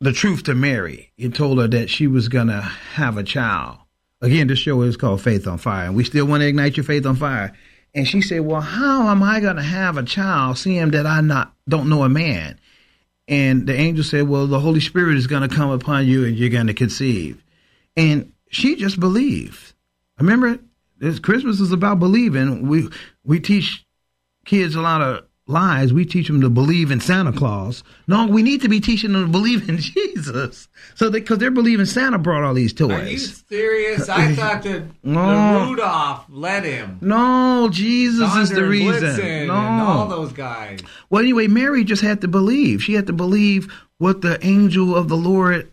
the 0.01 0.13
truth 0.13 0.43
to 0.43 0.55
Mary. 0.55 1.11
He 1.17 1.27
told 1.29 1.59
her 1.59 1.67
that 1.67 1.89
she 1.89 2.07
was 2.07 2.29
going 2.29 2.47
to 2.47 2.61
have 2.61 3.17
a 3.17 3.23
child. 3.23 3.79
Again, 4.21 4.47
this 4.47 4.59
show 4.59 4.81
is 4.81 4.95
called 4.95 5.21
Faith 5.21 5.45
on 5.45 5.57
Fire, 5.57 5.87
and 5.87 5.95
we 5.95 6.05
still 6.05 6.25
want 6.25 6.41
to 6.41 6.47
ignite 6.47 6.77
your 6.77 6.85
faith 6.85 7.05
on 7.05 7.15
fire. 7.15 7.53
And 7.93 8.07
she 8.07 8.21
said, 8.21 8.41
"Well, 8.41 8.61
how 8.61 9.09
am 9.09 9.23
I 9.23 9.39
going 9.39 9.57
to 9.57 9.61
have 9.61 9.97
a 9.97 10.03
child, 10.03 10.57
seeing 10.57 10.91
that 10.91 11.05
I 11.05 11.21
not 11.21 11.53
don't 11.67 11.89
know 11.89 12.03
a 12.03 12.09
man?" 12.09 12.59
And 13.27 13.67
the 13.67 13.75
angel 13.75 14.03
said, 14.03 14.27
"Well, 14.27 14.47
the 14.47 14.59
Holy 14.59 14.79
Spirit 14.79 15.17
is 15.17 15.27
going 15.27 15.47
to 15.47 15.53
come 15.53 15.71
upon 15.71 16.07
you, 16.07 16.25
and 16.25 16.37
you're 16.37 16.49
going 16.49 16.67
to 16.67 16.73
conceive." 16.73 17.43
and 17.99 18.31
she 18.49 18.75
just 18.75 18.99
believed. 18.99 19.73
Remember, 20.17 20.57
this 20.97 21.19
Christmas 21.19 21.59
is 21.59 21.71
about 21.71 21.99
believing. 21.99 22.67
We 22.67 22.89
we 23.23 23.39
teach 23.39 23.85
kids 24.45 24.75
a 24.75 24.81
lot 24.81 25.01
of 25.01 25.25
lies. 25.49 25.91
We 25.91 26.05
teach 26.05 26.27
them 26.27 26.41
to 26.41 26.49
believe 26.49 26.91
in 26.91 26.99
Santa 26.99 27.33
Claus. 27.33 27.83
No, 28.07 28.27
we 28.27 28.43
need 28.43 28.61
to 28.61 28.69
be 28.69 28.79
teaching 28.79 29.13
them 29.13 29.25
to 29.25 29.31
believe 29.31 29.67
in 29.67 29.77
Jesus. 29.79 30.67
So 30.95 31.09
they 31.09 31.19
because 31.19 31.39
they're 31.39 31.51
believing 31.51 31.85
Santa 31.85 32.17
brought 32.17 32.43
all 32.43 32.53
these 32.53 32.71
toys. 32.73 32.91
Are 32.91 33.09
you 33.09 33.17
serious? 33.17 34.07
I 34.07 34.33
thought 34.35 34.63
that 34.63 34.83
No. 35.03 35.69
Rudolph 35.69 36.25
let 36.29 36.63
him. 36.63 36.99
No, 37.01 37.69
Jesus 37.71 38.33
is 38.35 38.49
the 38.51 38.63
reason. 38.63 39.47
No, 39.47 39.53
all 39.53 40.07
those 40.07 40.31
guys. 40.31 40.79
Well, 41.09 41.21
anyway, 41.21 41.47
Mary 41.47 41.83
just 41.83 42.01
had 42.01 42.21
to 42.21 42.27
believe. 42.27 42.81
She 42.83 42.93
had 42.93 43.07
to 43.07 43.13
believe 43.13 43.73
what 43.97 44.21
the 44.21 44.43
angel 44.45 44.95
of 44.95 45.09
the 45.09 45.17
Lord 45.17 45.71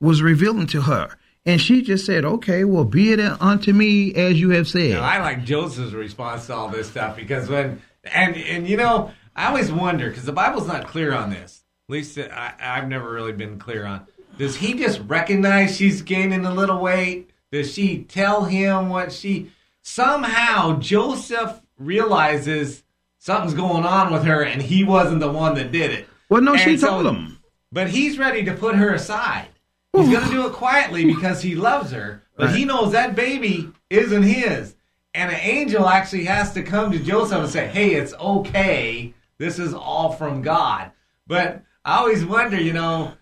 was 0.00 0.22
revealing 0.22 0.66
to 0.68 0.82
her. 0.82 1.10
And 1.44 1.60
she 1.60 1.80
just 1.82 2.04
said, 2.04 2.24
okay, 2.24 2.64
well, 2.64 2.84
be 2.84 3.12
it 3.12 3.20
unto 3.20 3.72
me 3.72 4.14
as 4.14 4.38
you 4.38 4.50
have 4.50 4.68
said. 4.68 4.92
Now, 4.92 5.02
I 5.02 5.20
like 5.20 5.44
Joseph's 5.44 5.92
response 5.94 6.46
to 6.46 6.54
all 6.54 6.68
this 6.68 6.90
stuff 6.90 7.16
because 7.16 7.48
when 7.48 7.80
and 8.12 8.36
and 8.36 8.68
you 8.68 8.76
know 8.76 9.12
I 9.36 9.46
always 9.48 9.70
wonder 9.70 10.08
because 10.08 10.24
the 10.24 10.32
Bible's 10.32 10.66
not 10.66 10.86
clear 10.86 11.12
on 11.14 11.30
this. 11.30 11.62
At 11.88 11.92
least 11.92 12.18
uh, 12.18 12.28
I, 12.32 12.54
I've 12.60 12.88
never 12.88 13.10
really 13.10 13.32
been 13.32 13.58
clear 13.58 13.84
on. 13.86 14.06
Does 14.36 14.56
he 14.56 14.74
just 14.74 15.00
recognize 15.06 15.76
she's 15.76 16.02
gaining 16.02 16.44
a 16.44 16.52
little 16.54 16.80
weight? 16.80 17.30
Does 17.50 17.72
she 17.72 18.04
tell 18.04 18.44
him 18.44 18.88
what 18.88 19.12
she? 19.12 19.50
Somehow 19.82 20.78
Joseph 20.78 21.60
realizes 21.78 22.82
something's 23.18 23.54
going 23.54 23.84
on 23.84 24.12
with 24.12 24.24
her, 24.24 24.42
and 24.42 24.60
he 24.62 24.84
wasn't 24.84 25.20
the 25.20 25.30
one 25.30 25.54
that 25.56 25.72
did 25.72 25.90
it. 25.90 26.08
well, 26.28 26.42
no, 26.42 26.56
she 26.56 26.70
And 26.72 26.80
so- 26.80 26.88
told 27.02 27.06
him. 27.06 27.38
But 27.72 27.88
he's 27.90 28.16
ready 28.18 28.44
to 28.44 28.54
put 28.54 28.76
her 28.76 28.94
aside. 28.94 29.48
He's 29.92 30.08
going 30.08 30.24
to 30.24 30.30
do 30.30 30.46
it 30.46 30.52
quietly 30.52 31.04
because 31.04 31.42
he 31.42 31.54
loves 31.54 31.90
her, 31.92 32.22
but 32.36 32.54
he 32.54 32.64
knows 32.64 32.92
that 32.92 33.14
baby 33.16 33.68
isn't 33.90 34.22
his. 34.22 34.74
And 35.18 35.32
an 35.32 35.40
angel 35.40 35.88
actually 35.88 36.26
has 36.26 36.52
to 36.52 36.62
come 36.62 36.92
to 36.92 36.98
Joseph 37.00 37.40
and 37.42 37.48
say, 37.50 37.66
"Hey, 37.66 37.94
it's 37.94 38.14
okay. 38.14 39.12
This 39.38 39.58
is 39.58 39.74
all 39.74 40.12
from 40.12 40.42
God." 40.42 40.92
But 41.26 41.64
I 41.84 41.98
always 41.98 42.24
wonder, 42.24 42.56
you 42.60 42.72
know, 42.72 43.14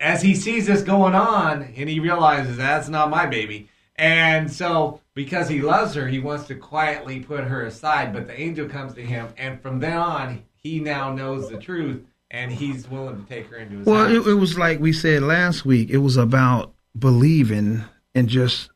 as 0.00 0.22
he 0.22 0.34
sees 0.34 0.66
this 0.66 0.80
going 0.82 1.14
on 1.14 1.62
and 1.76 1.88
he 1.90 2.00
realizes 2.00 2.56
that's 2.56 2.88
not 2.88 3.10
my 3.10 3.26
baby. 3.26 3.68
And 3.96 4.50
so 4.50 5.00
because 5.14 5.48
he 5.48 5.60
loves 5.60 5.94
her, 5.94 6.08
he 6.08 6.20
wants 6.20 6.46
to 6.46 6.54
quietly 6.54 7.20
put 7.20 7.44
her 7.44 7.62
aside, 7.66 8.14
but 8.14 8.26
the 8.26 8.38
angel 8.40 8.66
comes 8.68 8.94
to 8.94 9.02
him 9.02 9.28
and 9.36 9.60
from 9.60 9.80
then 9.80 9.96
on, 9.98 10.42
he 10.54 10.80
now 10.80 11.12
knows 11.12 11.48
the 11.50 11.58
truth 11.58 12.02
and 12.30 12.50
he's 12.50 12.88
willing 12.88 13.22
to 13.22 13.28
take 13.28 13.48
her 13.50 13.56
into 13.56 13.78
his 13.78 13.86
Well, 13.86 14.04
house. 14.08 14.26
it, 14.26 14.26
it 14.30 14.34
was 14.34 14.58
like 14.58 14.80
we 14.80 14.92
said 14.92 15.22
last 15.22 15.64
week. 15.66 15.90
It 15.90 15.98
was 15.98 16.16
about 16.16 16.72
believing 16.98 17.84
and 18.14 18.28
just 18.28 18.70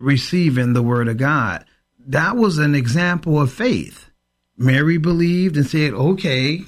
receiving 0.00 0.72
the 0.72 0.82
word 0.82 1.08
of 1.08 1.16
God. 1.16 1.64
That 2.10 2.36
was 2.36 2.58
an 2.58 2.74
example 2.74 3.40
of 3.40 3.52
faith. 3.52 4.10
Mary 4.56 4.98
believed 4.98 5.56
and 5.56 5.66
said, 5.66 5.92
"Okay, 5.94 6.62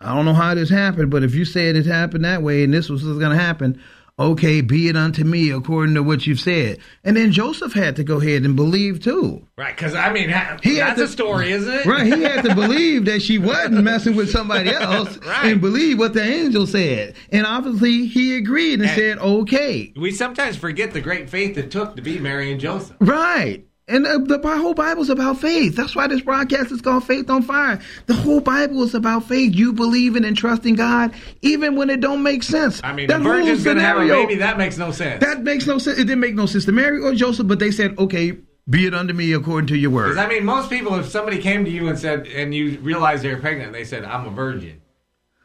I 0.00 0.14
don't 0.14 0.24
know 0.24 0.34
how 0.34 0.54
this 0.54 0.70
happened, 0.70 1.10
but 1.10 1.22
if 1.22 1.34
you 1.34 1.44
said 1.44 1.76
it 1.76 1.86
happened 1.86 2.24
that 2.24 2.42
way 2.42 2.64
and 2.64 2.72
this 2.74 2.88
was 2.88 3.02
going 3.02 3.36
to 3.36 3.42
happen, 3.42 3.80
okay, 4.18 4.60
be 4.60 4.88
it 4.88 4.96
unto 4.96 5.24
me 5.24 5.50
according 5.50 5.94
to 5.94 6.02
what 6.02 6.26
you've 6.26 6.40
said." 6.40 6.78
And 7.04 7.16
then 7.16 7.30
Joseph 7.32 7.72
had 7.74 7.96
to 7.96 8.04
go 8.04 8.20
ahead 8.20 8.44
and 8.44 8.56
believe 8.56 9.00
too. 9.00 9.46
Right, 9.56 9.76
because 9.76 9.94
I 9.94 10.12
mean, 10.12 10.30
He 10.62 10.76
that's 10.76 10.98
to- 10.98 11.04
a 11.04 11.08
story, 11.08 11.52
isn't 11.52 11.72
it? 11.72 11.86
Right, 11.86 12.06
he 12.06 12.22
had 12.22 12.42
to 12.44 12.54
believe 12.64 13.04
that 13.04 13.22
she 13.22 13.38
wasn't 13.38 13.84
messing 13.84 14.16
with 14.16 14.30
somebody 14.30 14.70
else 14.74 15.16
Right. 15.18 15.52
and 15.52 15.60
believe 15.60 15.98
what 15.98 16.14
the 16.14 16.22
angel 16.24 16.66
said. 16.66 17.14
And 17.30 17.46
obviously 17.46 18.06
he 18.06 18.36
agreed 18.36 18.80
and, 18.80 18.88
And- 18.88 18.98
said, 18.98 19.18
okay. 19.18 19.92
we 19.96 20.10
sometimes 20.12 20.56
forget 20.56 20.92
the 20.92 21.00
great 21.00 21.28
faith 21.30 21.56
it 21.58 21.70
took 21.70 21.94
to 21.96 22.02
be 22.02 22.18
Mary 22.18 22.50
and 22.50 22.60
Joseph. 22.60 22.96
Right. 23.00 23.64
And 23.88 24.06
uh, 24.06 24.18
the, 24.18 24.38
the 24.38 24.56
whole 24.58 24.74
Bible's 24.74 25.10
about 25.10 25.38
faith. 25.38 25.74
That's 25.74 25.96
why 25.96 26.06
this 26.06 26.20
broadcast 26.20 26.70
is 26.70 26.80
called 26.80 27.04
Faith 27.04 27.28
on 27.28 27.42
Fire. 27.42 27.80
The 28.06 28.14
whole 28.14 28.40
Bible 28.40 28.82
is 28.84 28.94
about 28.94 29.24
faith. 29.24 29.54
You 29.54 29.72
believing 29.72 30.24
and 30.24 30.36
trusting 30.36 30.76
God, 30.76 31.12
even 31.42 31.74
when 31.74 31.90
it 31.90 32.00
don't 32.00 32.22
make 32.22 32.44
sense. 32.44 32.80
I 32.84 32.92
mean, 32.92 33.08
that 33.08 33.18
the 33.18 33.24
virgin's 33.24 33.58
whole 33.58 33.64
going 33.64 33.76
to 33.78 33.82
have 33.82 33.96
a 33.96 34.00
scenario- 34.02 34.26
baby. 34.26 34.38
That 34.38 34.56
makes 34.56 34.78
no 34.78 34.92
sense. 34.92 35.24
That 35.24 35.42
makes 35.42 35.66
no 35.66 35.78
sense. 35.78 35.98
It 35.98 36.04
didn't 36.04 36.20
make 36.20 36.34
no 36.34 36.46
sense 36.46 36.64
to 36.66 36.72
Mary 36.72 37.02
or 37.02 37.12
Joseph, 37.14 37.48
but 37.48 37.58
they 37.58 37.72
said, 37.72 37.98
okay, 37.98 38.38
be 38.70 38.86
it 38.86 38.94
unto 38.94 39.12
me 39.14 39.32
according 39.32 39.66
to 39.68 39.76
your 39.76 39.90
word. 39.90 40.10
Because 40.10 40.24
I 40.24 40.28
mean, 40.28 40.44
most 40.44 40.70
people, 40.70 40.94
if 40.94 41.08
somebody 41.08 41.38
came 41.38 41.64
to 41.64 41.70
you 41.70 41.88
and 41.88 41.98
said, 41.98 42.26
and 42.28 42.54
you 42.54 42.78
realized 42.78 43.24
they're 43.24 43.38
pregnant, 43.38 43.66
and 43.66 43.74
they 43.74 43.84
said, 43.84 44.04
"I'm 44.04 44.26
a 44.26 44.30
virgin," 44.30 44.80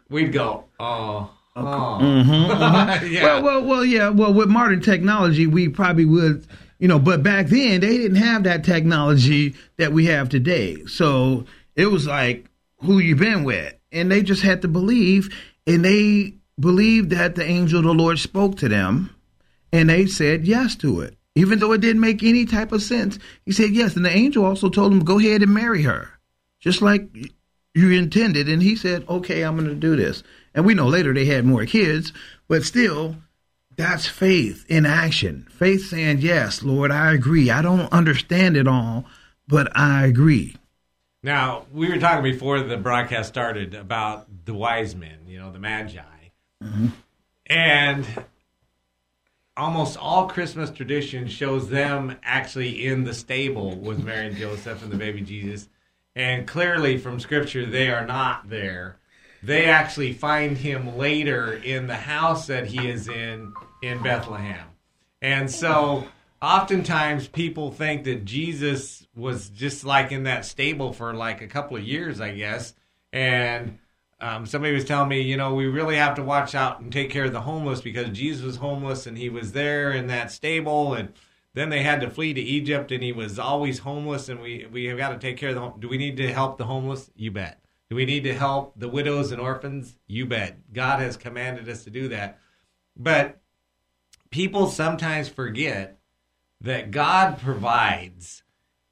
we'd 0.09 0.31
go, 0.31 0.65
"Oh, 0.79 1.31
oh, 1.55 1.99
yeah." 3.09 3.23
Well, 3.23 3.41
well, 3.41 3.63
well, 3.65 3.83
yeah. 3.85 4.09
Well, 4.09 4.33
with 4.33 4.49
modern 4.49 4.81
technology, 4.81 5.47
we 5.47 5.67
probably 5.67 6.05
would, 6.05 6.45
you 6.79 6.87
know, 6.87 6.99
but 6.99 7.23
back 7.23 7.47
then 7.47 7.81
they 7.81 7.97
didn't 7.97 8.17
have 8.17 8.43
that 8.43 8.63
technology 8.63 9.55
that 9.77 9.93
we 9.93 10.05
have 10.05 10.29
today. 10.29 10.85
So 10.85 11.45
it 11.75 11.87
was 11.87 12.07
like, 12.07 12.45
who 12.77 12.99
you 12.99 13.15
been 13.15 13.43
with? 13.43 13.73
And 13.91 14.11
they 14.11 14.21
just 14.21 14.43
had 14.43 14.61
to 14.61 14.67
believe, 14.67 15.33
and 15.65 15.83
they 15.83 16.35
believed 16.59 17.09
that 17.11 17.35
the 17.35 17.45
angel 17.45 17.79
of 17.79 17.85
the 17.85 17.93
Lord 17.93 18.19
spoke 18.19 18.57
to 18.57 18.69
them, 18.69 19.15
and 19.71 19.89
they 19.89 20.05
said 20.05 20.45
yes 20.45 20.75
to 20.77 21.01
it, 21.01 21.17
even 21.35 21.59
though 21.59 21.71
it 21.71 21.81
didn't 21.81 22.01
make 22.01 22.23
any 22.23 22.45
type 22.45 22.71
of 22.71 22.81
sense. 22.81 23.17
He 23.45 23.51
said 23.51 23.71
yes, 23.71 23.95
and 23.95 24.05
the 24.05 24.15
angel 24.15 24.45
also 24.45 24.69
told 24.69 24.91
him, 24.91 25.03
go 25.03 25.19
ahead 25.19 25.41
and 25.41 25.53
marry 25.53 25.83
her, 25.83 26.09
just 26.59 26.81
like 26.81 27.09
you 27.73 27.91
intended. 27.91 28.49
And 28.49 28.61
he 28.61 28.75
said, 28.75 29.05
okay, 29.07 29.43
I'm 29.43 29.55
going 29.55 29.69
to 29.69 29.75
do 29.75 29.95
this. 29.95 30.23
And 30.53 30.65
we 30.65 30.73
know 30.73 30.87
later 30.87 31.13
they 31.13 31.25
had 31.25 31.45
more 31.45 31.65
kids, 31.65 32.11
but 32.47 32.63
still, 32.63 33.15
that's 33.77 34.07
faith 34.07 34.65
in 34.67 34.85
action. 34.85 35.47
Faith 35.51 35.87
saying, 35.87 36.19
yes, 36.19 36.63
Lord, 36.63 36.91
I 36.91 37.13
agree. 37.13 37.49
I 37.49 37.61
don't 37.61 37.91
understand 37.93 38.57
it 38.57 38.67
all, 38.67 39.05
but 39.47 39.75
I 39.77 40.05
agree. 40.05 40.57
Now 41.23 41.65
we 41.71 41.89
were 41.89 41.99
talking 41.99 42.23
before 42.23 42.59
the 42.61 42.77
broadcast 42.77 43.29
started 43.29 43.73
about 43.73 44.27
the 44.45 44.53
wise 44.53 44.95
men, 44.95 45.19
you 45.27 45.39
know, 45.39 45.51
the 45.51 45.59
magi, 45.59 46.01
mm-hmm. 46.63 46.87
and 47.45 48.05
almost 49.55 49.97
all 49.97 50.27
Christmas 50.27 50.69
tradition 50.69 51.27
shows 51.27 51.69
them 51.69 52.15
actually 52.23 52.85
in 52.85 53.03
the 53.03 53.13
stable 53.13 53.75
with 53.75 54.03
Mary 54.03 54.27
and 54.27 54.37
Joseph 54.37 54.83
and 54.83 54.91
the 54.91 54.97
baby 54.97 55.21
Jesus, 55.21 55.67
and 56.15 56.47
clearly 56.47 56.97
from 56.97 57.19
Scripture 57.19 57.65
they 57.65 57.89
are 57.89 58.05
not 58.05 58.49
there. 58.49 58.97
They 59.43 59.65
actually 59.65 60.13
find 60.13 60.57
him 60.57 60.97
later 60.97 61.53
in 61.53 61.87
the 61.87 61.95
house 61.95 62.47
that 62.47 62.67
he 62.67 62.89
is 62.89 63.07
in 63.07 63.53
in 63.81 64.01
Bethlehem. 64.01 64.67
And 65.21 65.49
so 65.49 66.07
oftentimes 66.41 67.27
people 67.27 67.71
think 67.71 68.03
that 68.05 68.25
Jesus 68.25 69.07
was 69.15 69.49
just 69.49 69.83
like 69.83 70.11
in 70.11 70.23
that 70.23 70.45
stable 70.45 70.93
for 70.93 71.13
like 71.13 71.41
a 71.41 71.47
couple 71.47 71.77
of 71.77 71.83
years, 71.83 72.21
I 72.21 72.31
guess. 72.31 72.73
And 73.11 73.79
um, 74.19 74.45
somebody 74.45 74.73
was 74.73 74.85
telling 74.85 75.09
me, 75.09 75.21
you 75.21 75.37
know, 75.37 75.53
we 75.53 75.67
really 75.67 75.95
have 75.95 76.15
to 76.15 76.23
watch 76.23 76.55
out 76.55 76.79
and 76.79 76.91
take 76.91 77.09
care 77.09 77.25
of 77.25 77.33
the 77.33 77.41
homeless 77.41 77.81
because 77.81 78.09
Jesus 78.09 78.43
was 78.43 78.55
homeless 78.57 79.05
and 79.05 79.17
he 79.17 79.29
was 79.29 79.51
there 79.51 79.91
in 79.91 80.07
that 80.07 80.31
stable. 80.31 80.93
And 80.93 81.13
then 81.53 81.69
they 81.69 81.83
had 81.83 82.01
to 82.01 82.09
flee 82.09 82.33
to 82.33 82.41
Egypt 82.41 82.91
and 82.91 83.03
he 83.03 83.11
was 83.11 83.39
always 83.39 83.79
homeless. 83.79 84.29
And 84.29 84.39
we, 84.39 84.67
we 84.71 84.85
have 84.85 84.97
got 84.97 85.09
to 85.09 85.19
take 85.19 85.37
care 85.37 85.49
of 85.49 85.55
the 85.55 85.73
Do 85.79 85.89
we 85.89 85.97
need 85.97 86.17
to 86.17 86.31
help 86.31 86.57
the 86.57 86.65
homeless? 86.65 87.09
You 87.15 87.31
bet. 87.31 87.59
Do 87.89 87.95
we 87.95 88.05
need 88.05 88.23
to 88.23 88.33
help 88.33 88.73
the 88.77 88.89
widows 88.89 89.31
and 89.31 89.41
orphans? 89.41 89.97
You 90.07 90.25
bet. 90.25 90.73
God 90.73 90.99
has 90.99 91.15
commanded 91.17 91.69
us 91.69 91.83
to 91.85 91.89
do 91.89 92.09
that. 92.09 92.39
But 92.95 93.39
people 94.29 94.67
sometimes 94.67 95.29
forget 95.29 95.99
that 96.61 96.91
God 96.91 97.39
provides 97.39 98.43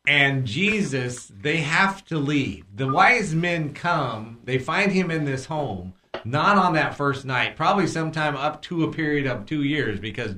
and 0.08 0.46
Jesus, 0.46 1.32
they 1.42 1.58
have 1.58 2.06
to 2.06 2.18
leave. 2.18 2.66
The 2.76 2.92
wise 2.92 3.34
men 3.34 3.74
come, 3.74 4.40
they 4.44 4.60
find 4.60 4.92
him 4.92 5.10
in 5.10 5.26
this 5.26 5.46
home, 5.46 5.94
not 6.24 6.58
on 6.58 6.74
that 6.74 6.96
first 6.96 7.26
night, 7.26 7.56
probably 7.56 7.88
sometime 7.88 8.36
up 8.36 8.62
to 8.64 8.84
a 8.84 8.92
period 8.92 9.26
of 9.26 9.46
two 9.46 9.64
years 9.64 10.00
because 10.00 10.36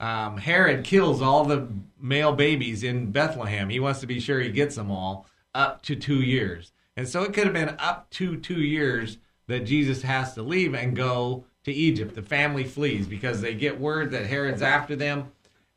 um, 0.00 0.38
Herod 0.38 0.84
kills 0.84 1.20
all 1.20 1.44
the 1.44 1.68
male 2.00 2.32
babies 2.32 2.82
in 2.82 3.12
Bethlehem. 3.12 3.68
He 3.68 3.80
wants 3.80 4.00
to 4.00 4.06
be 4.06 4.20
sure 4.20 4.40
he 4.40 4.50
gets 4.50 4.74
them 4.74 4.90
all 4.90 5.26
up 5.54 5.82
to 5.82 5.96
two 5.96 6.22
years. 6.22 6.72
And 6.96 7.08
so 7.08 7.22
it 7.22 7.32
could 7.32 7.44
have 7.44 7.52
been 7.52 7.76
up 7.78 8.10
to 8.10 8.36
two 8.36 8.62
years 8.62 9.18
that 9.46 9.66
Jesus 9.66 10.02
has 10.02 10.34
to 10.34 10.42
leave 10.42 10.74
and 10.74 10.96
go 10.96 11.44
to 11.64 11.72
Egypt. 11.72 12.14
The 12.14 12.22
family 12.22 12.64
flees 12.64 13.06
because 13.06 13.40
they 13.40 13.54
get 13.54 13.80
word 13.80 14.10
that 14.12 14.26
Herod's 14.26 14.62
after 14.62 14.96
them 14.96 15.32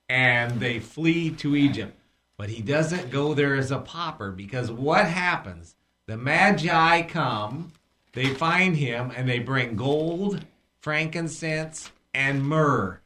and 0.10 0.60
they 0.60 0.80
flee 0.80 1.32
to 1.32 1.56
Egypt. 1.56 1.98
But 2.38 2.50
he 2.50 2.62
doesn't 2.62 3.10
go 3.10 3.34
there 3.34 3.56
as 3.56 3.72
a 3.72 3.80
pauper 3.80 4.32
because 4.32 4.72
what 4.72 5.06
happens? 5.06 5.76
The 6.06 6.18
Magi 6.18 7.02
come, 7.04 7.74
they 8.14 8.34
find 8.34 8.78
him, 8.78 9.12
and 9.16 9.28
they 9.28 9.40
bring 9.40 9.76
gold, 9.76 10.46
frankincense, 10.80 11.92
and 12.14 12.44
myrrh. 12.44 13.02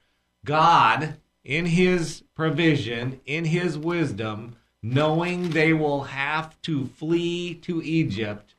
God, 0.45 1.15
in 1.43 1.65
his 1.65 2.23
provision, 2.35 3.19
in 3.25 3.45
his 3.45 3.77
wisdom, 3.77 4.57
knowing 4.83 5.49
they 5.49 5.73
will 5.73 6.03
have 6.03 6.61
to 6.63 6.85
flee 6.85 7.53
to 7.55 7.81
Egypt, 7.83 8.55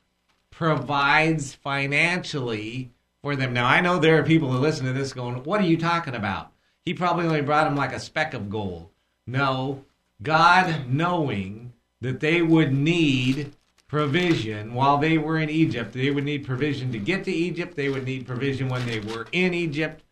provides 0.50 1.54
financially 1.54 2.90
for 3.22 3.34
them. 3.36 3.52
Now, 3.52 3.66
I 3.66 3.80
know 3.80 3.98
there 3.98 4.18
are 4.18 4.22
people 4.24 4.50
who 4.50 4.58
listen 4.58 4.86
to 4.86 4.92
this 4.92 5.12
going, 5.12 5.42
What 5.44 5.60
are 5.60 5.66
you 5.66 5.76
talking 5.76 6.14
about? 6.14 6.52
he 6.84 6.94
probably 6.94 7.26
only 7.26 7.40
brought 7.40 7.64
them 7.64 7.76
like 7.76 7.92
a 7.92 8.00
speck 8.00 8.34
of 8.34 8.50
gold. 8.50 8.88
No, 9.26 9.84
God 10.22 10.88
knowing 10.88 11.72
that 12.00 12.20
they 12.20 12.42
would 12.42 12.72
need 12.72 13.52
provision 13.86 14.74
while 14.74 14.98
they 14.98 15.18
were 15.18 15.38
in 15.38 15.50
Egypt, 15.50 15.92
they 15.92 16.10
would 16.10 16.24
need 16.24 16.44
provision 16.44 16.90
to 16.92 16.98
get 16.98 17.24
to 17.24 17.32
Egypt, 17.32 17.76
they 17.76 17.88
would 17.88 18.04
need 18.04 18.26
provision 18.26 18.68
when 18.68 18.84
they 18.86 19.00
were 19.00 19.26
in 19.32 19.54
Egypt, 19.54 20.02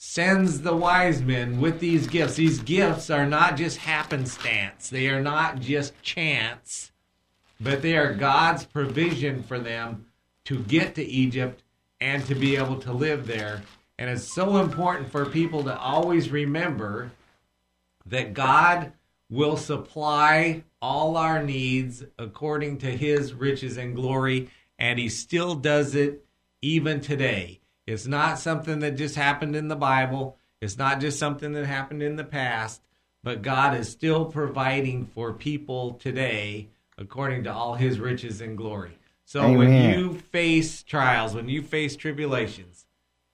sends 0.00 0.60
the 0.60 0.76
wise 0.76 1.20
men 1.20 1.60
with 1.60 1.80
these 1.80 2.06
gifts. 2.06 2.36
These 2.36 2.60
gifts 2.60 3.10
are 3.10 3.26
not 3.26 3.56
just 3.56 3.78
happenstance, 3.78 4.88
they 4.88 5.08
are 5.08 5.20
not 5.20 5.60
just 5.60 6.00
chance, 6.02 6.92
but 7.60 7.82
they 7.82 7.96
are 7.96 8.14
God's 8.14 8.64
provision 8.64 9.42
for 9.42 9.58
them 9.58 10.06
to 10.44 10.60
get 10.60 10.94
to 10.94 11.04
Egypt 11.04 11.64
and 12.00 12.24
to 12.26 12.36
be 12.36 12.56
able 12.56 12.78
to 12.78 12.92
live 12.92 13.26
there. 13.26 13.62
And 13.98 14.08
it's 14.08 14.32
so 14.32 14.58
important 14.58 15.10
for 15.10 15.26
people 15.26 15.64
to 15.64 15.76
always 15.76 16.30
remember 16.30 17.10
that 18.06 18.34
God 18.34 18.92
will 19.28 19.56
supply 19.56 20.62
all 20.80 21.16
our 21.16 21.42
needs 21.42 22.04
according 22.18 22.78
to 22.78 22.96
his 22.96 23.34
riches 23.34 23.76
and 23.76 23.96
glory, 23.96 24.48
and 24.78 24.96
he 24.96 25.08
still 25.08 25.56
does 25.56 25.96
it 25.96 26.24
even 26.62 27.00
today. 27.00 27.58
It's 27.88 28.06
not 28.06 28.38
something 28.38 28.80
that 28.80 28.96
just 28.96 29.14
happened 29.14 29.56
in 29.56 29.68
the 29.68 29.76
Bible, 29.76 30.36
it's 30.60 30.76
not 30.76 31.00
just 31.00 31.18
something 31.18 31.52
that 31.52 31.64
happened 31.64 32.02
in 32.02 32.16
the 32.16 32.24
past, 32.24 32.82
but 33.22 33.40
God 33.40 33.74
is 33.74 33.88
still 33.88 34.26
providing 34.26 35.06
for 35.06 35.32
people 35.32 35.94
today 35.94 36.68
according 36.98 37.44
to 37.44 37.52
all 37.52 37.74
his 37.74 37.98
riches 37.98 38.42
and 38.42 38.58
glory. 38.58 38.98
So 39.24 39.40
Amen. 39.40 39.56
when 39.56 39.98
you 39.98 40.14
face 40.14 40.82
trials, 40.82 41.34
when 41.34 41.48
you 41.48 41.62
face 41.62 41.96
tribulations, 41.96 42.84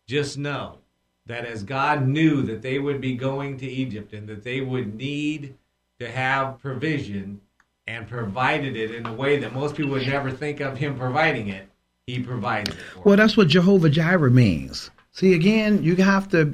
just 0.07 0.39
know 0.39 0.79
that 1.27 1.47
as 1.47 1.65
God 1.65 2.07
knew 2.07 2.43
that 2.43 2.63
they 2.63 2.79
would 2.79 3.01
be 3.01 3.17
going 3.17 3.57
to 3.57 3.67
Egypt 3.67 4.13
and 4.13 4.29
that 4.29 4.45
they 4.45 4.61
would 4.61 4.95
need 4.95 5.57
to 5.99 6.09
have 6.09 6.61
provision 6.61 7.41
and 7.89 8.07
provided 8.07 8.77
it 8.77 8.95
in 8.95 9.05
a 9.05 9.13
way 9.13 9.39
that 9.39 9.53
most 9.53 9.75
people 9.75 9.93
would 9.93 10.07
never 10.07 10.31
think 10.31 10.61
of 10.61 10.79
him 10.79 10.97
providing 10.97 11.49
it, 11.49 11.69
he 12.07 12.21
provides 12.21 12.71
it. 12.71 12.75
For 12.77 13.01
Well, 13.01 13.17
them. 13.17 13.25
that's 13.27 13.37
what 13.37 13.49
Jehovah 13.49 13.89
Jireh 13.91 14.31
means. 14.31 14.91
See, 15.13 15.33
again, 15.35 15.83
you 15.83 15.97
have 15.97 16.29
to 16.31 16.53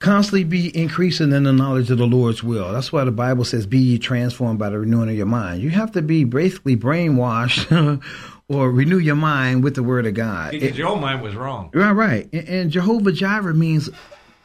constantly 0.00 0.44
be 0.44 0.76
increasing 0.76 1.32
in 1.32 1.44
the 1.44 1.52
knowledge 1.52 1.90
of 1.90 1.98
the 1.98 2.06
Lord's 2.06 2.42
will. 2.42 2.72
That's 2.72 2.92
why 2.92 3.04
the 3.04 3.10
Bible 3.12 3.44
says, 3.44 3.66
"Be 3.66 3.78
ye 3.78 3.98
transformed 3.98 4.58
by 4.58 4.70
the 4.70 4.78
renewing 4.78 5.08
of 5.10 5.16
your 5.16 5.26
mind." 5.26 5.62
You 5.62 5.70
have 5.70 5.92
to 5.92 6.02
be 6.02 6.24
basically 6.24 6.76
brainwashed 6.76 8.02
or 8.48 8.70
renew 8.70 8.98
your 8.98 9.16
mind 9.16 9.62
with 9.64 9.74
the 9.74 9.82
Word 9.82 10.06
of 10.06 10.14
God. 10.14 10.50
because 10.52 10.76
your 10.76 10.88
own 10.88 11.00
mind 11.00 11.22
was 11.22 11.34
wrong. 11.34 11.70
Right, 11.72 11.92
right. 11.92 12.28
And, 12.32 12.48
and 12.48 12.70
Jehovah 12.70 13.12
Jireh 13.12 13.54
means 13.54 13.88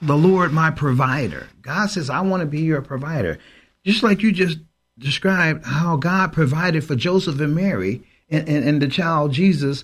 the 0.02 0.16
Lord 0.18 0.54
my 0.54 0.70
provider. 0.72 1.48
God 1.62 1.88
says, 1.88 2.10
I 2.10 2.22
want 2.22 2.42
to 2.42 2.46
be 2.48 2.62
your 2.62 2.82
provider. 2.82 3.40
Just 3.84 4.04
like 4.04 4.22
you 4.22 4.32
just 4.32 4.60
described 5.00 5.66
how 5.66 5.98
God 5.98 6.34
provided 6.34 6.84
for 6.84 6.96
Joseph 6.96 7.40
and 7.40 7.56
Mary 7.56 8.04
and, 8.30 8.48
and, 8.48 8.68
and 8.68 8.82
the 8.82 8.88
child 8.88 9.32
Jesus 9.34 9.84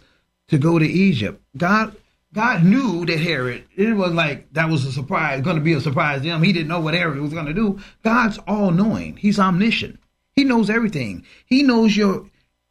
to 0.49 0.57
go 0.57 0.77
to 0.79 0.85
Egypt. 0.85 1.41
God 1.57 1.95
God 2.33 2.63
knew 2.63 3.05
that 3.05 3.19
Herod, 3.19 3.63
it 3.75 3.93
was 3.93 4.11
like 4.11 4.51
that 4.53 4.69
was 4.69 4.85
a 4.85 4.91
surprise, 4.91 5.41
going 5.41 5.57
to 5.57 5.61
be 5.61 5.73
a 5.73 5.81
surprise 5.81 6.21
to 6.21 6.27
him. 6.27 6.41
He 6.41 6.51
didn't 6.51 6.67
know 6.67 6.79
what 6.79 6.95
Herod 6.95 7.19
was 7.19 7.33
going 7.33 7.45
to 7.45 7.53
do. 7.53 7.79
God's 8.03 8.39
all 8.47 8.71
knowing. 8.71 9.17
He's 9.17 9.39
omniscient. 9.39 9.99
He 10.35 10.43
knows 10.43 10.69
everything. 10.69 11.25
He 11.45 11.61
knows 11.61 11.95
your 11.95 12.25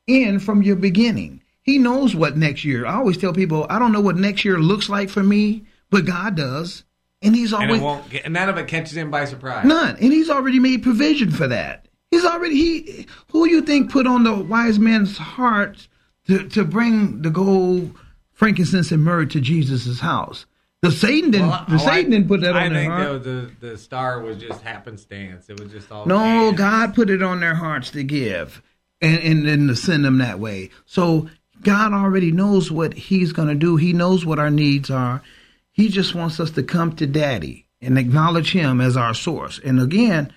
end 0.09 0.43
from 0.43 0.62
your 0.62 0.75
beginning. 0.76 1.43
He 1.62 1.79
knows 1.79 2.14
what 2.17 2.37
next 2.37 2.64
year. 2.64 2.85
I 2.85 2.95
always 2.97 3.17
tell 3.17 3.33
people, 3.33 3.67
I 3.71 3.79
don't 3.79 3.93
know 3.93 4.00
what 4.00 4.17
next 4.17 4.45
year 4.45 4.59
looks 4.59 4.88
like 4.88 5.09
for 5.09 5.23
me, 5.23 5.64
but 5.91 6.05
God 6.07 6.35
does. 6.35 6.83
And 7.23 7.37
he's 7.37 7.52
And 7.52 7.64
always 7.67 7.81
won't 7.81 8.11
get, 8.11 8.25
and 8.25 8.35
none 8.35 8.49
of 8.49 8.59
it 8.59 8.67
catches 8.67 8.97
him 8.97 9.12
by 9.12 9.26
surprise. 9.26 9.64
none. 9.64 9.97
And 10.00 10.12
he's 10.12 10.29
already 10.29 10.59
made 10.59 10.83
provision 10.83 11.31
for 11.31 11.47
that. 11.47 11.87
He's 12.12 12.25
already 12.26 12.54
he 12.54 13.07
who 13.33 13.48
you 13.48 13.62
think 13.62 13.90
put 13.90 14.07
on 14.07 14.22
the 14.22 14.35
wise 14.35 14.79
man's 14.79 15.16
heart 15.16 15.88
to, 16.29 16.46
to 16.51 16.62
bring 16.62 17.22
the 17.22 17.31
gold, 17.31 17.98
frankincense, 18.33 18.92
and 18.92 19.03
myrrh 19.03 19.25
to 19.25 19.40
Jesus' 19.40 19.98
house. 19.98 20.44
The 20.83 20.90
Satan 20.90 21.31
didn't 21.31 21.48
Well, 21.48 21.64
the 21.68 21.75
oh, 21.77 21.79
Satan 21.79 22.11
didn't 22.11 22.29
put 22.29 22.42
that 22.42 22.55
I 22.55 22.66
on 22.66 22.72
their 22.75 22.83
think 22.83 22.92
heart. 22.92 23.22
the, 23.25 23.51
the 23.61 23.79
star 23.79 24.20
was 24.20 24.37
just 24.37 24.61
happenstance. 24.62 25.48
It 25.48 25.59
was 25.59 25.72
just 25.72 25.90
all 25.90 26.05
No. 26.05 26.53
God 26.53 26.94
put 26.94 27.09
it 27.09 27.22
on 27.22 27.40
their 27.40 27.55
hearts 27.55 27.90
to 27.92 28.03
give 28.03 28.61
and, 29.01 29.18
and, 29.18 29.46
and 29.48 29.68
to 29.68 29.77
send 29.77 30.05
them 30.05 30.18
that 30.18 30.38
way. 30.38 30.70
So 30.85 31.31
God 31.62 31.92
already 31.92 32.31
knows 32.33 32.70
what 32.70 32.94
He's 32.94 33.33
going 33.33 33.48
to 33.48 33.55
do. 33.55 33.77
He 33.77 33.92
knows 33.92 34.27
what 34.27 34.38
our 34.38 34.51
needs 34.51 34.90
are. 34.90 35.22
He 35.70 35.88
just 35.88 36.14
wants 36.14 36.38
us 36.40 36.51
to 36.51 36.62
come 36.62 36.94
to 36.96 37.07
Daddy 37.07 37.64
and 37.81 37.96
acknowledge 37.96 38.53
Him 38.53 38.81
as 38.81 38.96
our 38.96 39.14
source. 39.14 39.61
And 39.64 39.81
again, 39.81 40.33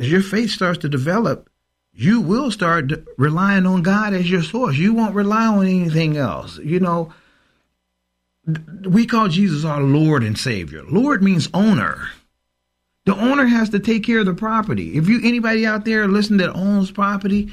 as 0.00 0.10
your 0.10 0.22
faith 0.22 0.50
starts 0.50 0.78
to 0.78 0.88
develop, 0.88 1.50
you 1.92 2.20
will 2.22 2.50
start 2.50 2.90
relying 3.18 3.66
on 3.66 3.82
God 3.82 4.14
as 4.14 4.30
your 4.30 4.42
source. 4.42 4.76
You 4.76 4.94
won't 4.94 5.14
rely 5.14 5.46
on 5.46 5.66
anything 5.66 6.16
else. 6.16 6.58
You 6.58 6.80
know, 6.80 7.12
we 8.82 9.04
call 9.04 9.28
Jesus 9.28 9.64
our 9.64 9.82
Lord 9.82 10.24
and 10.24 10.38
Savior. 10.38 10.82
Lord 10.88 11.22
means 11.22 11.50
owner. 11.52 12.08
The 13.04 13.14
owner 13.14 13.44
has 13.44 13.68
to 13.70 13.78
take 13.78 14.04
care 14.04 14.20
of 14.20 14.26
the 14.26 14.34
property. 14.34 14.96
If 14.96 15.08
you 15.08 15.20
anybody 15.22 15.66
out 15.66 15.84
there 15.84 16.08
listening 16.08 16.38
that 16.38 16.56
owns 16.56 16.90
property, 16.90 17.52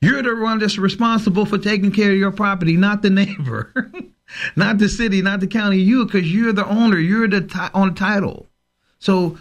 you're 0.00 0.22
the 0.22 0.34
one 0.34 0.58
that's 0.58 0.78
responsible 0.78 1.46
for 1.46 1.58
taking 1.58 1.92
care 1.92 2.10
of 2.10 2.18
your 2.18 2.32
property, 2.32 2.76
not 2.76 3.02
the 3.02 3.10
neighbor, 3.10 3.72
not 4.56 4.78
the 4.78 4.88
city, 4.88 5.22
not 5.22 5.40
the 5.40 5.46
county. 5.46 5.78
You, 5.78 6.06
because 6.06 6.32
you're 6.32 6.52
the 6.52 6.66
owner. 6.66 6.98
You're 6.98 7.28
the 7.28 7.42
ti- 7.42 7.70
on 7.72 7.94
title. 7.94 8.48
So 8.98 9.38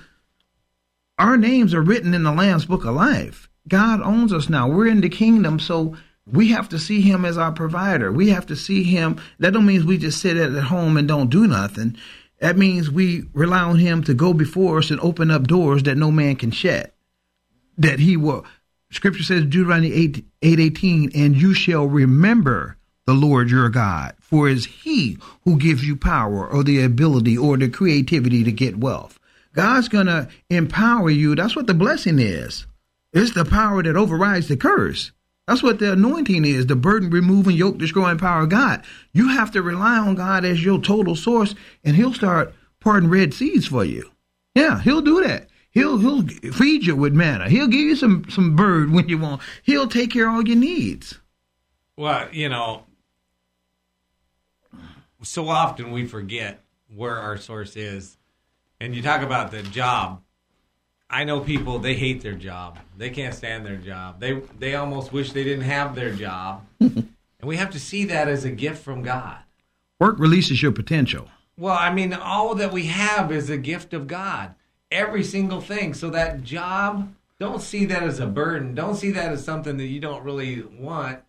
our 1.24 1.38
names 1.38 1.74
are 1.74 1.82
written 1.82 2.14
in 2.14 2.24
the 2.24 2.34
Lamb's 2.34 2.66
Book 2.66 2.84
of 2.84 2.96
Life. 2.96 3.48
God 3.70 4.02
owns 4.02 4.34
us 4.34 4.50
now. 4.50 4.68
We're 4.68 4.88
in 4.88 5.00
the 5.00 5.08
kingdom, 5.08 5.58
so 5.58 5.96
we 6.28 6.50
have 6.50 6.68
to 6.70 6.78
see 6.78 7.00
Him 7.00 7.24
as 7.24 7.38
our 7.38 7.54
provider. 7.54 8.12
We 8.12 8.28
have 8.32 8.46
to 8.48 8.58
see 8.58 8.84
Him. 8.84 9.22
That 9.40 9.54
don't 9.54 9.66
mean 9.66 9.86
we 9.86 9.98
just 9.98 10.20
sit 10.20 10.36
at 10.36 10.52
home 10.52 10.98
and 10.98 11.08
don't 11.08 11.30
do 11.30 11.48
nothing. 11.48 11.96
That 12.40 12.58
means 12.58 12.92
we 12.92 13.24
rely 13.32 13.62
on 13.62 13.78
Him 13.80 14.04
to 14.04 14.14
go 14.14 14.34
before 14.34 14.80
us 14.80 14.92
and 14.92 15.00
open 15.00 15.32
up 15.32 15.48
doors 15.48 15.84
that 15.84 15.96
no 15.96 16.12
man 16.12 16.36
can 16.36 16.52
shut. 16.52 16.94
That 17.78 18.00
He 18.00 18.18
will. 18.18 18.46
Scripture 18.92 19.24
says 19.24 19.46
Deuteronomy 19.46 19.94
8, 19.94 20.26
8 20.42 20.60
18, 20.60 21.12
and 21.16 21.38
you 21.38 21.54
shall 21.54 21.86
remember 21.86 22.76
the 23.06 23.14
Lord 23.14 23.50
your 23.50 23.70
God, 23.70 24.16
for 24.20 24.50
it 24.50 24.58
is 24.58 24.66
He 24.66 25.18
who 25.46 25.58
gives 25.58 25.88
you 25.88 25.96
power 25.96 26.46
or 26.46 26.66
the 26.66 26.84
ability 26.84 27.38
or 27.38 27.56
the 27.56 27.70
creativity 27.70 28.44
to 28.44 28.52
get 28.52 28.78
wealth. 28.78 29.20
God's 29.54 29.88
going 29.88 30.08
to 30.08 30.28
empower 30.50 31.10
you. 31.10 31.36
That's 31.36 31.56
what 31.56 31.68
the 31.68 31.74
blessing 31.74 32.20
is. 32.20 32.66
It's 33.13 33.34
the 33.34 33.46
power 33.46 33.84
that 33.84 33.96
overrides 33.96 34.48
the 34.48 34.58
curse. 34.58 35.12
That's 35.48 35.62
what 35.62 35.80
the 35.80 35.92
anointing 35.92 36.46
is 36.46 36.68
the 36.68 36.76
burden 36.76 37.10
removing, 37.10 37.56
yoke 37.56 37.78
destroying 37.78 38.18
power 38.18 38.44
of 38.44 38.50
God. 38.50 38.84
You 39.12 39.30
have 39.30 39.52
to 39.52 39.62
rely 39.62 39.98
on 39.98 40.16
God 40.16 40.46
as 40.46 40.63
your 40.63 40.80
total 40.80 41.16
source, 41.16 41.54
and 41.84 41.96
He'll 41.96 42.13
start 42.13 42.54
parting 42.80 43.10
red 43.10 43.34
seas 43.34 43.68
for 43.68 43.84
you. 43.84 44.10
Yeah, 44.56 44.82
He'll 44.82 45.02
do 45.02 45.24
that. 45.24 45.50
He'll 45.74 45.98
he'll 45.98 46.22
feed 46.54 46.86
you 46.86 46.96
with 46.96 47.13
manna. 47.13 47.50
He'll 47.50 47.68
give 47.68 47.82
you 47.82 47.96
some 47.96 48.26
some 48.30 48.56
bird 48.56 48.92
when 48.92 49.10
you 49.10 49.18
want. 49.18 49.42
He'll 49.63 49.88
take 49.88 50.12
care 50.12 50.30
of 50.30 50.36
all 50.36 50.48
your 50.48 50.56
needs. 50.56 51.20
Well, 51.98 52.30
you 52.32 52.48
know, 52.48 52.84
so 55.24 55.50
often 55.50 55.92
we 55.92 56.06
forget 56.06 56.63
where 56.94 57.18
our 57.18 57.38
source 57.38 57.76
is. 57.76 58.18
And 58.84 58.93
you 58.93 59.02
talk 59.02 59.22
about 59.22 59.50
the 59.50 59.63
job. 59.63 60.22
I 61.10 61.24
know 61.24 61.39
people 61.39 61.80
they 61.80 61.93
hate 61.93 62.22
their 62.22 62.34
job. 62.34 62.80
They 62.98 63.12
can't 63.12 63.34
stand 63.34 63.65
their 63.65 63.78
job. 63.78 64.19
They 64.19 64.41
they 64.60 64.76
almost 64.76 65.13
wish 65.13 65.32
they 65.32 65.46
didn't 65.46 65.63
have 65.63 65.96
their 65.96 66.12
job. 66.12 66.65
and 66.82 67.08
we 67.41 67.56
have 67.56 67.69
to 67.69 67.80
see 67.80 68.04
that 68.04 68.28
as 68.28 68.43
a 68.43 68.50
gift 68.50 68.84
from 68.84 69.02
God. 69.02 69.38
Work 70.02 70.19
releases 70.19 70.62
your 70.62 70.74
potential. 70.74 71.30
Well, 71.58 71.78
I 71.78 71.93
mean, 71.93 72.12
all 72.12 72.56
that 72.56 72.74
we 72.74 72.88
have 72.88 73.32
is 73.32 73.50
a 73.50 73.56
gift 73.56 73.93
of 73.93 74.06
God. 74.06 74.54
Every 74.91 75.24
single 75.24 75.62
thing. 75.62 75.93
So 75.93 76.10
that 76.10 76.43
job, 76.43 77.13
don't 77.39 77.62
see 77.62 77.86
that 77.86 78.04
as 78.04 78.19
a 78.19 78.28
burden. 78.28 78.76
Don't 78.76 78.96
see 78.96 79.12
that 79.12 79.32
as 79.32 79.46
something 79.46 79.78
that 79.78 79.86
you 79.86 80.02
don't 80.02 80.26
really 80.26 80.62
want. 80.62 81.19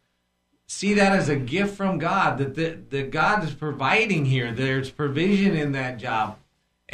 See 0.66 0.94
that 0.94 1.12
as 1.12 1.28
a 1.28 1.36
gift 1.36 1.76
from 1.76 1.98
God 1.98 2.38
that 2.38 2.56
the, 2.56 2.80
that 2.90 3.12
God 3.12 3.44
is 3.44 3.54
providing 3.54 4.24
here. 4.24 4.50
There's 4.50 4.90
provision 4.90 5.54
in 5.56 5.70
that 5.70 5.98
job. 5.98 6.38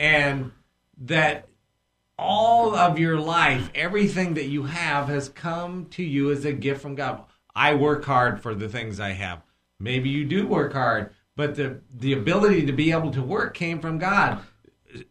And 0.00 0.52
that 1.02 1.46
all 2.18 2.74
of 2.74 2.98
your 2.98 3.18
life, 3.18 3.70
everything 3.74 4.34
that 4.34 4.46
you 4.46 4.64
have 4.64 5.08
has 5.08 5.28
come 5.28 5.86
to 5.90 6.02
you 6.02 6.30
as 6.30 6.44
a 6.44 6.52
gift 6.52 6.82
from 6.82 6.94
God. 6.94 7.24
I 7.54 7.74
work 7.74 8.04
hard 8.04 8.42
for 8.42 8.54
the 8.54 8.68
things 8.68 8.98
I 8.98 9.10
have. 9.10 9.42
Maybe 9.78 10.08
you 10.08 10.24
do 10.24 10.46
work 10.46 10.72
hard, 10.72 11.10
but 11.36 11.54
the 11.54 11.80
the 11.94 12.12
ability 12.12 12.66
to 12.66 12.72
be 12.72 12.92
able 12.92 13.10
to 13.12 13.22
work 13.22 13.54
came 13.54 13.80
from 13.80 13.98
God. 13.98 14.40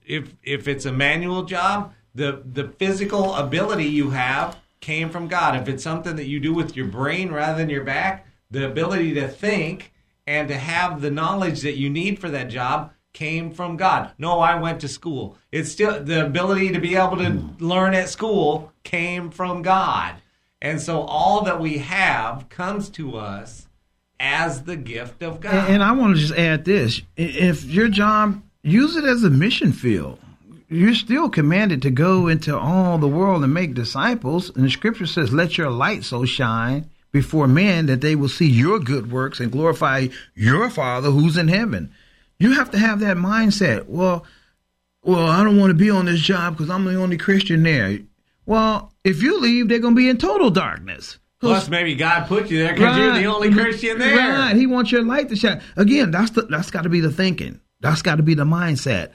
If 0.06 0.36
if 0.43 0.67
it's 0.67 0.86
a 0.86 0.91
manual 0.91 1.43
job, 1.43 1.93
the 2.13 2.43
the 2.45 2.67
physical 2.67 3.36
ability 3.36 3.86
you 3.86 4.12
have 4.12 4.58
came 4.80 5.10
from 5.10 5.28
God. 5.28 5.60
If 5.60 5.67
it's 5.67 5.84
something 5.84 6.15
that 6.15 6.28
you 6.28 6.39
do 6.39 6.54
with 6.54 6.75
your 6.75 6.88
brain 6.88 7.32
rather 7.32 7.58
than 7.58 7.69
your 7.69 7.84
back, 7.84 8.28
the 8.52 8.65
ability 8.65 9.13
to 9.15 9.28
think 9.28 9.93
and 10.28 10.47
to 10.47 10.58
have 10.58 11.02
the 11.02 11.12
knowledge 11.12 11.62
that 11.62 11.78
you 11.78 11.89
need 11.89 12.19
for 12.19 12.30
that 12.30 12.49
job 12.49 12.93
came 13.19 13.51
from 13.51 13.75
God. 13.75 14.12
No, 14.17 14.39
I 14.39 14.55
went 14.62 14.79
to 14.79 14.88
school. 14.88 15.38
It's 15.51 15.69
still 15.69 16.01
the 16.01 16.25
ability 16.25 16.71
to 16.71 16.79
be 16.79 16.95
able 16.95 17.17
to 17.17 17.43
learn 17.60 17.93
at 17.93 18.08
school 18.08 18.71
came 18.86 19.29
from 19.29 19.62
God. 19.62 20.15
And 20.62 20.79
so 20.82 21.01
all 21.01 21.43
that 21.43 21.60
we 21.60 21.79
have 21.79 22.47
comes 22.47 22.89
to 22.91 23.17
us 23.17 23.67
as 24.21 24.63
the 24.63 24.77
gift 24.77 25.21
of 25.21 25.41
God. 25.41 25.53
And, 25.53 25.75
and 25.75 25.84
I 25.84 25.91
want 25.91 26.15
to 26.15 26.21
just 26.21 26.34
add 26.34 26.63
this: 26.63 27.01
if 27.17 27.65
your 27.65 27.89
job, 27.89 28.41
use 28.63 28.95
it 28.95 29.03
as 29.03 29.25
a 29.25 29.29
mission 29.29 29.73
field. 29.73 30.17
You're 30.69 30.93
still 30.93 31.29
commanded 31.29 31.82
to 31.82 31.91
go 31.91 32.29
into 32.29 32.58
all 32.58 32.99
the 32.99 33.08
world 33.08 33.43
and 33.43 33.53
make 33.53 33.73
disciples. 33.73 34.49
And 34.55 34.63
the 34.63 34.69
Scripture 34.69 35.08
says, 35.08 35.34
"Let 35.34 35.58
your 35.58 35.71
light 35.71 36.05
so 36.05 36.23
shine 36.23 36.89
before 37.12 37.47
men 37.49 37.88
that 37.88 37.99
they 37.99 38.15
will 38.15 38.29
see 38.29 38.49
your 38.49 38.79
good 38.79 39.12
works 39.12 39.41
and 39.41 39.51
glorify 39.51 40.08
your 40.36 40.69
Father 40.69 41.12
who's 41.12 41.36
in 41.36 41.49
heaven." 41.49 41.91
You 42.39 42.54
have 42.54 42.71
to 42.71 42.80
have 42.80 43.02
that 43.02 43.17
mindset. 43.17 43.88
Well, 43.88 44.25
well, 45.04 45.28
I 45.28 45.43
don't 45.43 45.58
want 45.58 45.71
to 45.71 45.75
be 45.75 45.89
on 45.89 46.06
this 46.06 46.19
job 46.19 46.58
because 46.58 46.69
I'm 46.69 46.86
the 46.86 46.95
only 46.95 47.17
Christian 47.17 47.63
there. 47.63 47.99
Well, 48.45 48.93
if 49.04 49.21
you 49.21 49.39
leave, 49.39 49.67
they're 49.67 49.80
going 49.80 49.95
to 49.95 49.99
be 49.99 50.10
in 50.10 50.17
total 50.17 50.49
darkness. 50.49 51.19
Plus, 51.39 51.69
maybe 51.69 51.95
God 51.95 52.28
put 52.28 52.49
you 52.49 52.60
there 52.60 52.73
because 52.73 52.97
right. 52.97 53.04
you're 53.04 53.13
the 53.13 53.25
only 53.25 53.52
Christian 53.52 53.97
there. 53.97 54.17
Right. 54.17 54.56
He 54.56 54.67
wants 54.67 54.91
your 54.91 55.04
light 55.04 55.30
to 55.30 55.36
shine. 55.36 55.62
Again, 55.78 56.12
that's 56.12 56.32
the, 56.32 56.41
that's 56.43 56.69
got 56.69 56.84
to 56.84 56.89
be 56.89 56.99
the 56.99 57.12
thinking. 57.12 57.62
That's 57.80 58.02
got 58.02 58.15
to 58.15 58.23
be 58.23 58.34
the 58.34 58.43
mindset. 58.43 59.12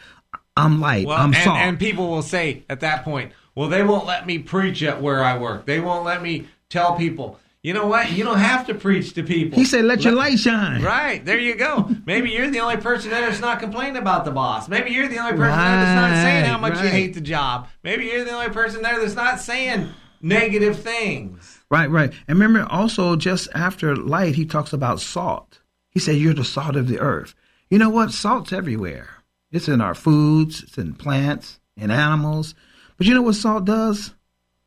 I'm 0.56 0.80
light. 0.80 1.06
Well, 1.06 1.18
I'm 1.18 1.34
and, 1.34 1.44
salt. 1.44 1.58
And 1.58 1.78
people 1.78 2.08
will 2.08 2.22
say 2.22 2.64
at 2.70 2.80
that 2.80 3.04
point, 3.04 3.32
well, 3.54 3.68
they 3.68 3.82
won't 3.82 4.06
let 4.06 4.26
me 4.26 4.38
preach 4.38 4.82
at 4.82 5.02
where 5.02 5.22
I 5.22 5.36
work. 5.36 5.66
They 5.66 5.80
won't 5.80 6.04
let 6.04 6.22
me 6.22 6.48
tell 6.70 6.96
people. 6.96 7.38
You 7.64 7.72
know 7.72 7.86
what? 7.86 8.12
You 8.12 8.24
don't 8.24 8.40
have 8.40 8.66
to 8.66 8.74
preach 8.74 9.14
to 9.14 9.22
people. 9.22 9.58
He 9.58 9.64
said, 9.64 9.86
"Let, 9.86 9.96
let 9.96 10.04
your 10.04 10.14
light 10.14 10.38
shine." 10.38 10.82
Right 10.82 11.24
there, 11.24 11.38
you 11.38 11.54
go. 11.54 11.90
Maybe 12.04 12.28
you're 12.28 12.50
the 12.50 12.60
only 12.60 12.76
person 12.76 13.10
there 13.10 13.22
that's 13.22 13.40
not 13.40 13.58
complaining 13.58 13.96
about 13.96 14.26
the 14.26 14.32
boss. 14.32 14.68
Maybe 14.68 14.90
you're 14.90 15.08
the 15.08 15.16
only 15.16 15.32
person 15.32 15.48
right, 15.48 15.70
there 15.70 15.80
that's 15.80 16.12
not 16.12 16.22
saying 16.22 16.44
how 16.44 16.58
much 16.58 16.74
right. 16.74 16.84
you 16.84 16.90
hate 16.90 17.14
the 17.14 17.22
job. 17.22 17.68
Maybe 17.82 18.04
you're 18.04 18.22
the 18.22 18.32
only 18.32 18.50
person 18.50 18.82
there 18.82 19.00
that's 19.00 19.14
not 19.14 19.40
saying 19.40 19.88
negative 20.20 20.78
things. 20.78 21.58
Right, 21.70 21.88
right. 21.88 22.12
And 22.28 22.38
remember, 22.38 22.70
also 22.70 23.16
just 23.16 23.48
after 23.54 23.96
light, 23.96 24.34
he 24.34 24.44
talks 24.44 24.74
about 24.74 25.00
salt. 25.00 25.60
He 25.88 26.00
said, 26.00 26.16
"You're 26.16 26.34
the 26.34 26.44
salt 26.44 26.76
of 26.76 26.86
the 26.86 27.00
earth." 27.00 27.34
You 27.70 27.78
know 27.78 27.88
what? 27.88 28.10
Salt's 28.10 28.52
everywhere. 28.52 29.08
It's 29.50 29.68
in 29.68 29.80
our 29.80 29.94
foods. 29.94 30.62
It's 30.64 30.76
in 30.76 30.96
plants 30.96 31.60
and 31.78 31.90
animals. 31.90 32.54
But 32.98 33.06
you 33.06 33.14
know 33.14 33.22
what 33.22 33.36
salt 33.36 33.64
does? 33.64 34.12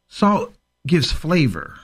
Salt 0.08 0.52
gives 0.88 1.12
flavor 1.12 1.76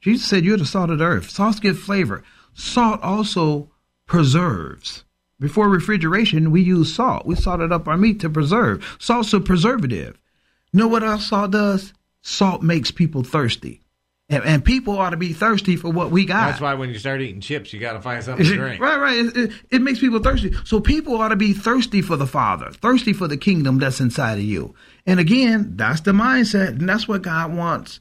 Jesus 0.00 0.26
said, 0.26 0.44
You're 0.44 0.56
the 0.56 0.66
salt 0.66 0.90
of 0.90 0.98
the 0.98 1.04
earth. 1.04 1.30
Salt 1.30 1.60
gives 1.60 1.80
flavor. 1.80 2.22
Salt 2.54 3.00
also 3.02 3.70
preserves. 4.06 5.04
Before 5.38 5.68
refrigeration, 5.68 6.50
we 6.50 6.60
use 6.60 6.94
salt. 6.94 7.24
We 7.24 7.34
salted 7.34 7.72
up 7.72 7.88
our 7.88 7.96
meat 7.96 8.20
to 8.20 8.28
preserve. 8.28 8.96
Salt's 8.98 9.32
a 9.32 9.40
preservative. 9.40 10.20
You 10.72 10.80
know 10.80 10.88
what 10.88 11.02
else 11.02 11.28
salt 11.28 11.52
does? 11.52 11.94
Salt 12.20 12.62
makes 12.62 12.90
people 12.90 13.24
thirsty. 13.24 13.80
And, 14.28 14.44
and, 14.44 14.64
people 14.64 14.96
ought 14.96 15.10
to 15.10 15.16
be 15.16 15.32
thirsty 15.32 15.74
for 15.74 15.90
what 15.90 16.12
we 16.12 16.24
got. 16.24 16.50
That's 16.50 16.60
why 16.60 16.74
when 16.74 16.90
you 16.90 17.00
start 17.00 17.20
eating 17.20 17.40
chips, 17.40 17.72
you 17.72 17.80
got 17.80 17.94
to 17.94 18.00
find 18.00 18.22
something 18.22 18.46
to 18.46 18.54
drink. 18.54 18.80
right, 18.82 19.00
right. 19.00 19.16
It, 19.16 19.36
it, 19.36 19.52
it, 19.70 19.82
makes 19.82 19.98
people 19.98 20.20
thirsty. 20.20 20.52
So 20.64 20.78
people 20.78 21.16
ought 21.16 21.30
to 21.30 21.36
be 21.36 21.52
thirsty 21.52 22.00
for 22.00 22.14
the 22.14 22.28
Father, 22.28 22.70
thirsty 22.70 23.12
for 23.12 23.26
the 23.26 23.36
kingdom 23.36 23.80
that's 23.80 24.00
inside 24.00 24.34
of 24.34 24.44
you. 24.44 24.72
And 25.04 25.18
again, 25.18 25.72
that's 25.74 26.02
the 26.02 26.12
mindset, 26.12 26.68
and 26.68 26.88
that's 26.88 27.08
what 27.08 27.22
God 27.22 27.52
wants 27.52 27.98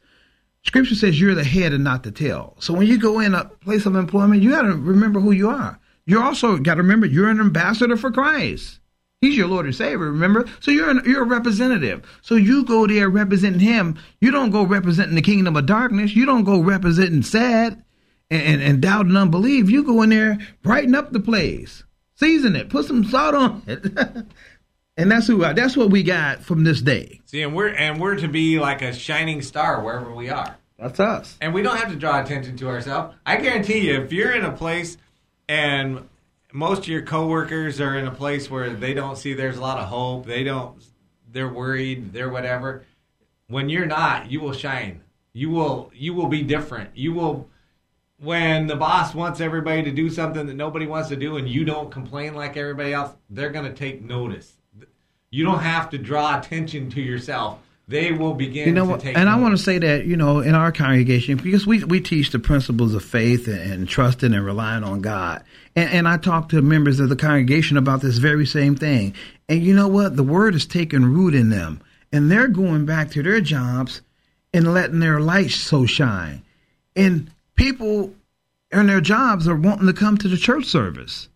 Scripture 0.63 0.95
says 0.95 1.19
you're 1.19 1.36
the 1.36 1.43
head 1.43 1.74
and 1.74 1.84
not 1.84 2.04
the 2.04 2.12
tail. 2.12 2.56
So 2.60 2.74
when 2.74 2.88
you 2.88 3.00
go 3.00 3.19
in 3.19 3.34
a 3.34 3.45
place 3.45 3.86
of 3.86 3.95
employment, 3.95 4.41
you 4.41 4.52
got 4.52 4.63
to 4.63 4.76
remember 4.76 5.19
who 5.19 5.32
you 5.32 5.50
are. 5.50 5.80
You 6.06 6.22
also 6.22 6.58
got 6.58 6.76
to 6.76 6.82
remember 6.82 7.06
you're 7.06 7.30
an 7.30 7.39
ambassador 7.39 7.95
for 7.95 8.12
Christ. 8.12 8.80
He's 9.22 9.36
your 9.36 9.48
Lord 9.48 9.65
and 9.65 9.76
Savior, 9.76 9.98
remember? 10.12 10.45
So 10.62 10.72
you're 10.72 10.89
an, 10.89 11.02
you're 11.06 11.24
a 11.24 11.28
representative. 11.28 12.08
So 12.22 12.36
you 12.36 12.63
go 12.63 12.88
there 12.88 13.10
representing 13.10 13.60
Him. 13.60 14.00
You 14.22 14.32
don't 14.32 14.50
go 14.50 14.63
representing 14.63 15.15
the 15.15 15.22
kingdom 15.22 15.58
of 15.58 15.65
darkness. 15.65 16.15
You 16.15 16.26
don't 16.26 16.45
go 16.45 16.62
representing 16.62 17.24
sad 17.24 17.84
and, 18.32 18.41
and, 18.41 18.62
and 18.62 18.82
doubt 18.82 19.08
and 19.08 19.17
unbelief. 19.17 19.69
You 19.69 19.84
go 19.84 20.02
in 20.04 20.10
there, 20.12 20.38
brighten 20.62 20.95
up 20.95 21.12
the 21.12 21.19
place, 21.19 21.84
season 22.15 22.56
it, 22.56 22.69
put 22.69 22.86
some 22.86 23.04
salt 23.04 23.36
on 23.36 23.63
it. 23.67 23.86
And 24.99 25.09
that's 25.09 25.27
who 25.27 25.38
that's 25.53 25.77
what 25.77 25.91
we 25.91 26.03
got 26.03 26.43
from 26.43 26.65
this 26.65 26.81
day. 26.81 27.21
See, 27.25 27.41
and 27.41 27.55
we're 27.55 27.69
and 27.69 28.01
we're 28.01 28.15
to 28.15 28.27
be 28.27 28.59
like 28.59 28.81
a 28.81 28.93
shining 28.93 29.41
star 29.41 29.81
wherever 29.81 30.13
we 30.13 30.29
are. 30.29 30.57
That's 30.77 30.99
us. 30.99 31.38
And 31.39 31.53
we 31.53 31.62
don't 31.62 31.77
have 31.77 31.89
to 31.89 31.95
draw 31.95 32.21
attention 32.21 32.57
to 32.57 32.67
ourselves. 32.67 33.15
I 33.25 33.38
guarantee 33.38 33.88
you, 33.88 34.01
if 34.01 34.12
you're 34.12 34.33
in 34.33 34.43
a 34.43 34.51
place 34.51 34.97
and 35.47 36.09
most 36.51 36.79
of 36.79 36.88
your 36.89 37.03
coworkers 37.03 37.79
are 37.79 37.97
in 37.97 38.07
a 38.07 38.12
place 38.12 38.51
where 38.51 38.71
they 38.71 38.93
don't 38.93 39.17
see 39.17 39.33
there's 39.33 39.55
a 39.55 39.62
lot 39.62 39.77
of 39.77 39.88
hope, 39.88 40.25
they 40.25 40.43
don't 40.43 40.83
they're 41.31 41.47
worried, 41.47 42.12
they're 42.12 42.29
whatever. 42.29 42.83
When 43.47 43.69
you're 43.69 43.85
not, 43.85 44.29
you 44.29 44.41
will 44.41 44.51
shine. 44.51 44.99
You 45.31 45.49
will 45.49 45.93
you 45.95 46.13
will 46.13 46.27
be 46.27 46.41
different. 46.41 46.89
You 46.97 47.13
will 47.13 47.47
when 48.17 48.67
the 48.67 48.75
boss 48.75 49.15
wants 49.15 49.39
everybody 49.39 49.81
to 49.83 49.91
do 49.91 50.09
something 50.09 50.45
that 50.45 50.55
nobody 50.55 50.88
wants 50.88 51.07
to 51.07 51.15
do 51.15 51.38
and 51.38 51.47
you 51.47 51.63
don't 51.63 51.89
complain 51.89 52.35
like 52.35 52.57
everybody 52.57 52.91
else, 52.91 53.15
they're 53.29 53.49
going 53.49 53.63
to 53.63 53.73
take 53.73 54.01
notice 54.01 54.59
you 55.32 55.46
don't 55.46 55.60
have 55.60 55.89
to 55.92 55.98
draw 55.98 56.39
attention 56.39 56.89
to 56.92 57.02
yourself. 57.02 57.60
They 57.88 58.12
will 58.12 58.36
begin 58.36 58.68
you 58.68 58.74
know 58.74 58.86
what, 58.86 59.04
And 59.04 59.28
I 59.28 59.39
want 59.39 59.58
to 59.58 59.63
say 59.63 59.80
that, 59.80 60.06
you 60.06 60.15
know, 60.15 60.42
in 60.42 60.54
our 60.54 60.72
congregation, 60.72 61.38
because 61.38 61.65
we, 61.65 61.84
we 61.84 62.00
teach 62.00 62.30
the 62.30 62.38
principles 62.38 62.94
of 62.94 63.04
faith 63.04 63.48
and, 63.48 63.60
and 63.60 63.89
trusting 63.89 64.32
and 64.32 64.46
relying 64.46 64.84
on 64.84 65.02
God. 65.02 65.44
And, 65.76 65.89
and 65.92 66.08
I 66.08 66.18
talk 66.18 66.50
to 66.50 66.62
members 66.62 67.00
of 67.00 67.10
the 67.10 67.15
congregation 67.15 67.78
about 67.78 68.02
this 68.02 68.20
very 68.20 68.46
same 68.46 68.76
thing. 68.76 69.15
And 69.48 69.63
you 69.63 69.74
know 69.74 69.88
what? 69.88 70.15
The 70.15 70.24
word 70.24 70.54
is 70.54 70.68
taking 70.68 71.04
root 71.04 71.34
in 71.34 71.50
them. 71.50 71.82
And 72.12 72.32
they're 72.32 72.48
going 72.48 72.86
back 72.86 73.10
to 73.12 73.24
their 73.24 73.42
jobs 73.42 74.02
and 74.54 74.72
letting 74.72 75.00
their 75.00 75.20
light 75.20 75.50
so 75.50 75.88
shine. 75.88 76.44
And 76.96 77.32
people 77.56 78.13
in 78.72 78.86
their 78.86 79.02
jobs 79.02 79.48
are 79.48 79.56
wanting 79.56 79.88
to 79.88 79.94
come 79.94 80.18
to 80.20 80.28
the 80.28 80.38
church 80.38 80.65
service. 80.65 81.28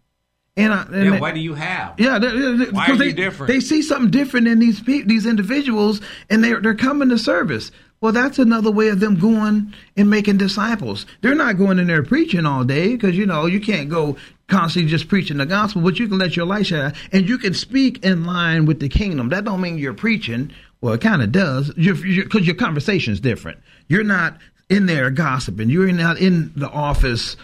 And, 0.55 0.71
I, 0.71 0.83
and 0.83 1.05
yeah, 1.05 1.19
what 1.19 1.33
do 1.33 1.39
you 1.39 1.55
have? 1.55 1.99
Yeah, 1.99 2.19
they're, 2.19 2.57
they're, 2.57 2.71
why 2.71 2.87
are 2.87 2.95
they, 2.95 3.07
you 3.07 3.13
different? 3.13 3.51
They 3.51 3.59
see 3.59 3.81
something 3.81 4.11
different 4.11 4.47
in 4.47 4.59
these 4.59 4.81
these 4.83 5.25
individuals, 5.25 5.99
and 6.29 6.43
they're 6.43 6.61
they're 6.61 6.75
coming 6.75 7.09
to 7.09 7.17
service. 7.17 7.71
Well, 8.01 8.11
that's 8.11 8.37
another 8.37 8.69
way 8.69 8.89
of 8.89 8.99
them 8.99 9.15
going 9.15 9.73
and 9.95 10.09
making 10.09 10.37
disciples. 10.37 11.05
They're 11.21 11.35
not 11.35 11.57
going 11.57 11.79
in 11.79 11.87
there 11.87 12.03
preaching 12.03 12.45
all 12.45 12.65
day 12.65 12.89
because 12.89 13.17
you 13.17 13.25
know 13.25 13.45
you 13.47 13.61
can't 13.61 13.89
go 13.89 14.17
constantly 14.47 14.91
just 14.91 15.07
preaching 15.07 15.37
the 15.37 15.45
gospel, 15.45 15.81
but 15.81 15.97
you 15.97 16.07
can 16.07 16.19
let 16.19 16.35
your 16.35 16.45
light 16.45 16.67
shine 16.67 16.93
and 17.11 17.27
you 17.27 17.37
can 17.37 17.53
speak 17.53 18.03
in 18.03 18.25
line 18.25 18.65
with 18.65 18.79
the 18.79 18.89
kingdom. 18.89 19.29
That 19.29 19.45
don't 19.45 19.61
mean 19.61 19.77
you're 19.77 19.93
preaching. 19.93 20.51
Well, 20.81 20.93
it 20.93 21.01
kind 21.01 21.21
of 21.23 21.31
does 21.31 21.71
because 21.73 22.45
your 22.45 22.55
conversation 22.55 23.13
is 23.13 23.21
different. 23.21 23.59
You're 23.87 24.03
not 24.03 24.37
in 24.69 24.85
there 24.85 25.09
gossiping. 25.09 25.69
You're 25.69 25.91
not 25.93 26.17
in 26.17 26.51
the 26.55 26.69
office 26.69 27.37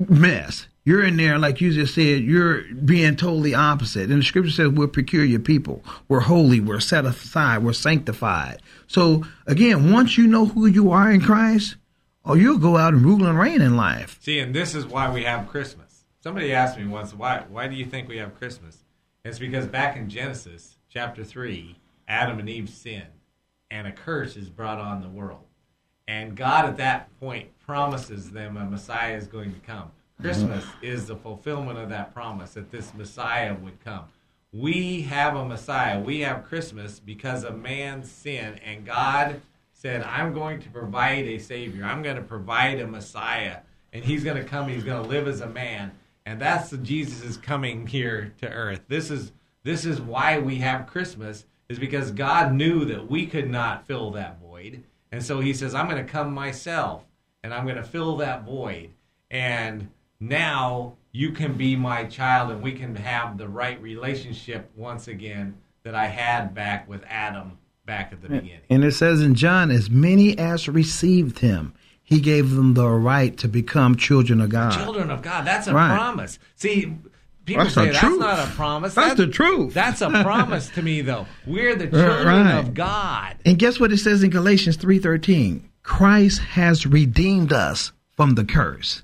mess. 0.00 0.66
You're 0.88 1.04
in 1.04 1.18
there, 1.18 1.38
like 1.38 1.60
you 1.60 1.70
just 1.70 1.94
said, 1.94 2.22
you're 2.22 2.62
being 2.72 3.14
totally 3.14 3.54
opposite. 3.54 4.08
And 4.08 4.22
the 4.22 4.24
scripture 4.24 4.50
says 4.50 4.68
we're 4.68 4.86
peculiar 4.86 5.38
people. 5.38 5.84
We're 6.08 6.20
holy. 6.20 6.60
We're 6.60 6.80
set 6.80 7.04
aside. 7.04 7.62
We're 7.62 7.74
sanctified. 7.74 8.62
So 8.86 9.22
again, 9.46 9.92
once 9.92 10.16
you 10.16 10.26
know 10.26 10.46
who 10.46 10.64
you 10.64 10.90
are 10.90 11.12
in 11.12 11.20
Christ, 11.20 11.76
oh, 12.24 12.36
you'll 12.36 12.56
go 12.56 12.78
out 12.78 12.94
and 12.94 13.04
rule 13.04 13.26
and 13.26 13.38
reign 13.38 13.60
in 13.60 13.76
life. 13.76 14.16
See, 14.22 14.38
and 14.38 14.54
this 14.54 14.74
is 14.74 14.86
why 14.86 15.12
we 15.12 15.24
have 15.24 15.50
Christmas. 15.50 16.06
Somebody 16.20 16.54
asked 16.54 16.78
me 16.78 16.86
once, 16.86 17.12
why, 17.12 17.44
why 17.50 17.68
do 17.68 17.76
you 17.76 17.84
think 17.84 18.08
we 18.08 18.16
have 18.16 18.38
Christmas? 18.38 18.78
It's 19.26 19.38
because 19.38 19.66
back 19.66 19.94
in 19.94 20.08
Genesis 20.08 20.78
chapter 20.88 21.22
3, 21.22 21.76
Adam 22.08 22.38
and 22.38 22.48
Eve 22.48 22.70
sinned, 22.70 23.20
and 23.70 23.86
a 23.86 23.92
curse 23.92 24.38
is 24.38 24.48
brought 24.48 24.78
on 24.78 25.02
the 25.02 25.10
world. 25.10 25.44
And 26.06 26.34
God 26.34 26.64
at 26.64 26.78
that 26.78 27.10
point 27.20 27.50
promises 27.58 28.30
them 28.30 28.56
a 28.56 28.64
Messiah 28.64 29.18
is 29.18 29.26
going 29.26 29.52
to 29.52 29.60
come. 29.60 29.90
Christmas 30.20 30.64
is 30.82 31.06
the 31.06 31.14
fulfillment 31.14 31.78
of 31.78 31.90
that 31.90 32.12
promise 32.12 32.54
that 32.54 32.72
this 32.72 32.92
Messiah 32.92 33.54
would 33.54 33.78
come. 33.84 34.06
We 34.52 35.02
have 35.02 35.36
a 35.36 35.44
Messiah. 35.44 36.00
We 36.00 36.20
have 36.20 36.44
Christmas 36.44 36.98
because 36.98 37.44
of 37.44 37.56
man's 37.58 38.10
sin, 38.10 38.58
and 38.64 38.84
God 38.84 39.40
said, 39.74 40.02
I'm 40.02 40.34
going 40.34 40.60
to 40.62 40.68
provide 40.70 41.26
a 41.26 41.38
Savior. 41.38 41.84
I'm 41.84 42.02
going 42.02 42.16
to 42.16 42.22
provide 42.22 42.80
a 42.80 42.86
Messiah, 42.86 43.58
and 43.92 44.04
He's 44.04 44.24
going 44.24 44.36
to 44.36 44.48
come. 44.48 44.68
He's 44.68 44.82
going 44.82 45.02
to 45.02 45.08
live 45.08 45.28
as 45.28 45.40
a 45.40 45.48
man, 45.48 45.92
and 46.26 46.40
that's 46.40 46.70
the 46.70 46.78
Jesus 46.78 47.22
is 47.22 47.36
coming 47.36 47.86
here 47.86 48.32
to 48.40 48.48
earth. 48.48 48.80
This 48.88 49.12
is 49.12 49.30
this 49.62 49.84
is 49.84 50.00
why 50.00 50.38
we 50.38 50.56
have 50.56 50.88
Christmas 50.88 51.44
is 51.68 51.78
because 51.78 52.10
God 52.10 52.52
knew 52.54 52.84
that 52.86 53.08
we 53.08 53.26
could 53.26 53.50
not 53.50 53.86
fill 53.86 54.10
that 54.12 54.40
void, 54.40 54.82
and 55.12 55.22
so 55.22 55.38
He 55.38 55.54
says, 55.54 55.76
I'm 55.76 55.88
going 55.88 56.04
to 56.04 56.10
come 56.10 56.34
myself, 56.34 57.04
and 57.44 57.54
I'm 57.54 57.64
going 57.64 57.76
to 57.76 57.84
fill 57.84 58.16
that 58.16 58.44
void, 58.44 58.90
and 59.30 59.88
now 60.20 60.94
you 61.12 61.30
can 61.32 61.54
be 61.54 61.76
my 61.76 62.04
child 62.04 62.50
and 62.50 62.62
we 62.62 62.72
can 62.72 62.94
have 62.96 63.38
the 63.38 63.48
right 63.48 63.80
relationship 63.82 64.70
once 64.76 65.08
again 65.08 65.56
that 65.84 65.94
I 65.94 66.06
had 66.06 66.54
back 66.54 66.88
with 66.88 67.02
Adam 67.08 67.58
back 67.86 68.12
at 68.12 68.20
the 68.20 68.28
beginning. 68.28 68.60
And 68.68 68.84
it 68.84 68.92
says 68.92 69.22
in 69.22 69.34
John, 69.34 69.70
as 69.70 69.88
many 69.88 70.36
as 70.38 70.68
received 70.68 71.38
him, 71.38 71.72
he 72.02 72.20
gave 72.20 72.50
them 72.50 72.74
the 72.74 72.88
right 72.88 73.36
to 73.38 73.48
become 73.48 73.96
children 73.96 74.40
of 74.40 74.50
God. 74.50 74.72
Children 74.72 75.10
of 75.10 75.22
God. 75.22 75.46
That's 75.46 75.66
a 75.66 75.74
right. 75.74 75.94
promise. 75.96 76.38
See, 76.56 76.94
people 77.44 77.64
That's 77.64 77.74
say 77.74 77.86
that's 77.86 77.98
truth. 77.98 78.18
not 78.20 78.38
a 78.46 78.50
promise. 78.52 78.94
That's 78.94 79.14
That- 79.16 79.26
the 79.26 79.32
truth. 79.32 79.72
That's 79.74 80.00
a 80.02 80.10
promise 80.10 80.68
to 80.70 80.82
me, 80.82 81.00
though. 81.02 81.26
We're 81.46 81.74
the 81.76 81.86
children 81.90 82.26
right. 82.46 82.58
of 82.58 82.74
God. 82.74 83.36
And 83.46 83.58
guess 83.58 83.78
what 83.80 83.92
it 83.92 83.98
says 83.98 84.22
in 84.22 84.30
Galatians 84.30 84.76
3:13? 84.78 85.62
Christ 85.82 86.40
has 86.40 86.86
redeemed 86.86 87.52
us 87.52 87.92
from 88.16 88.34
the 88.34 88.44
curse. 88.44 89.02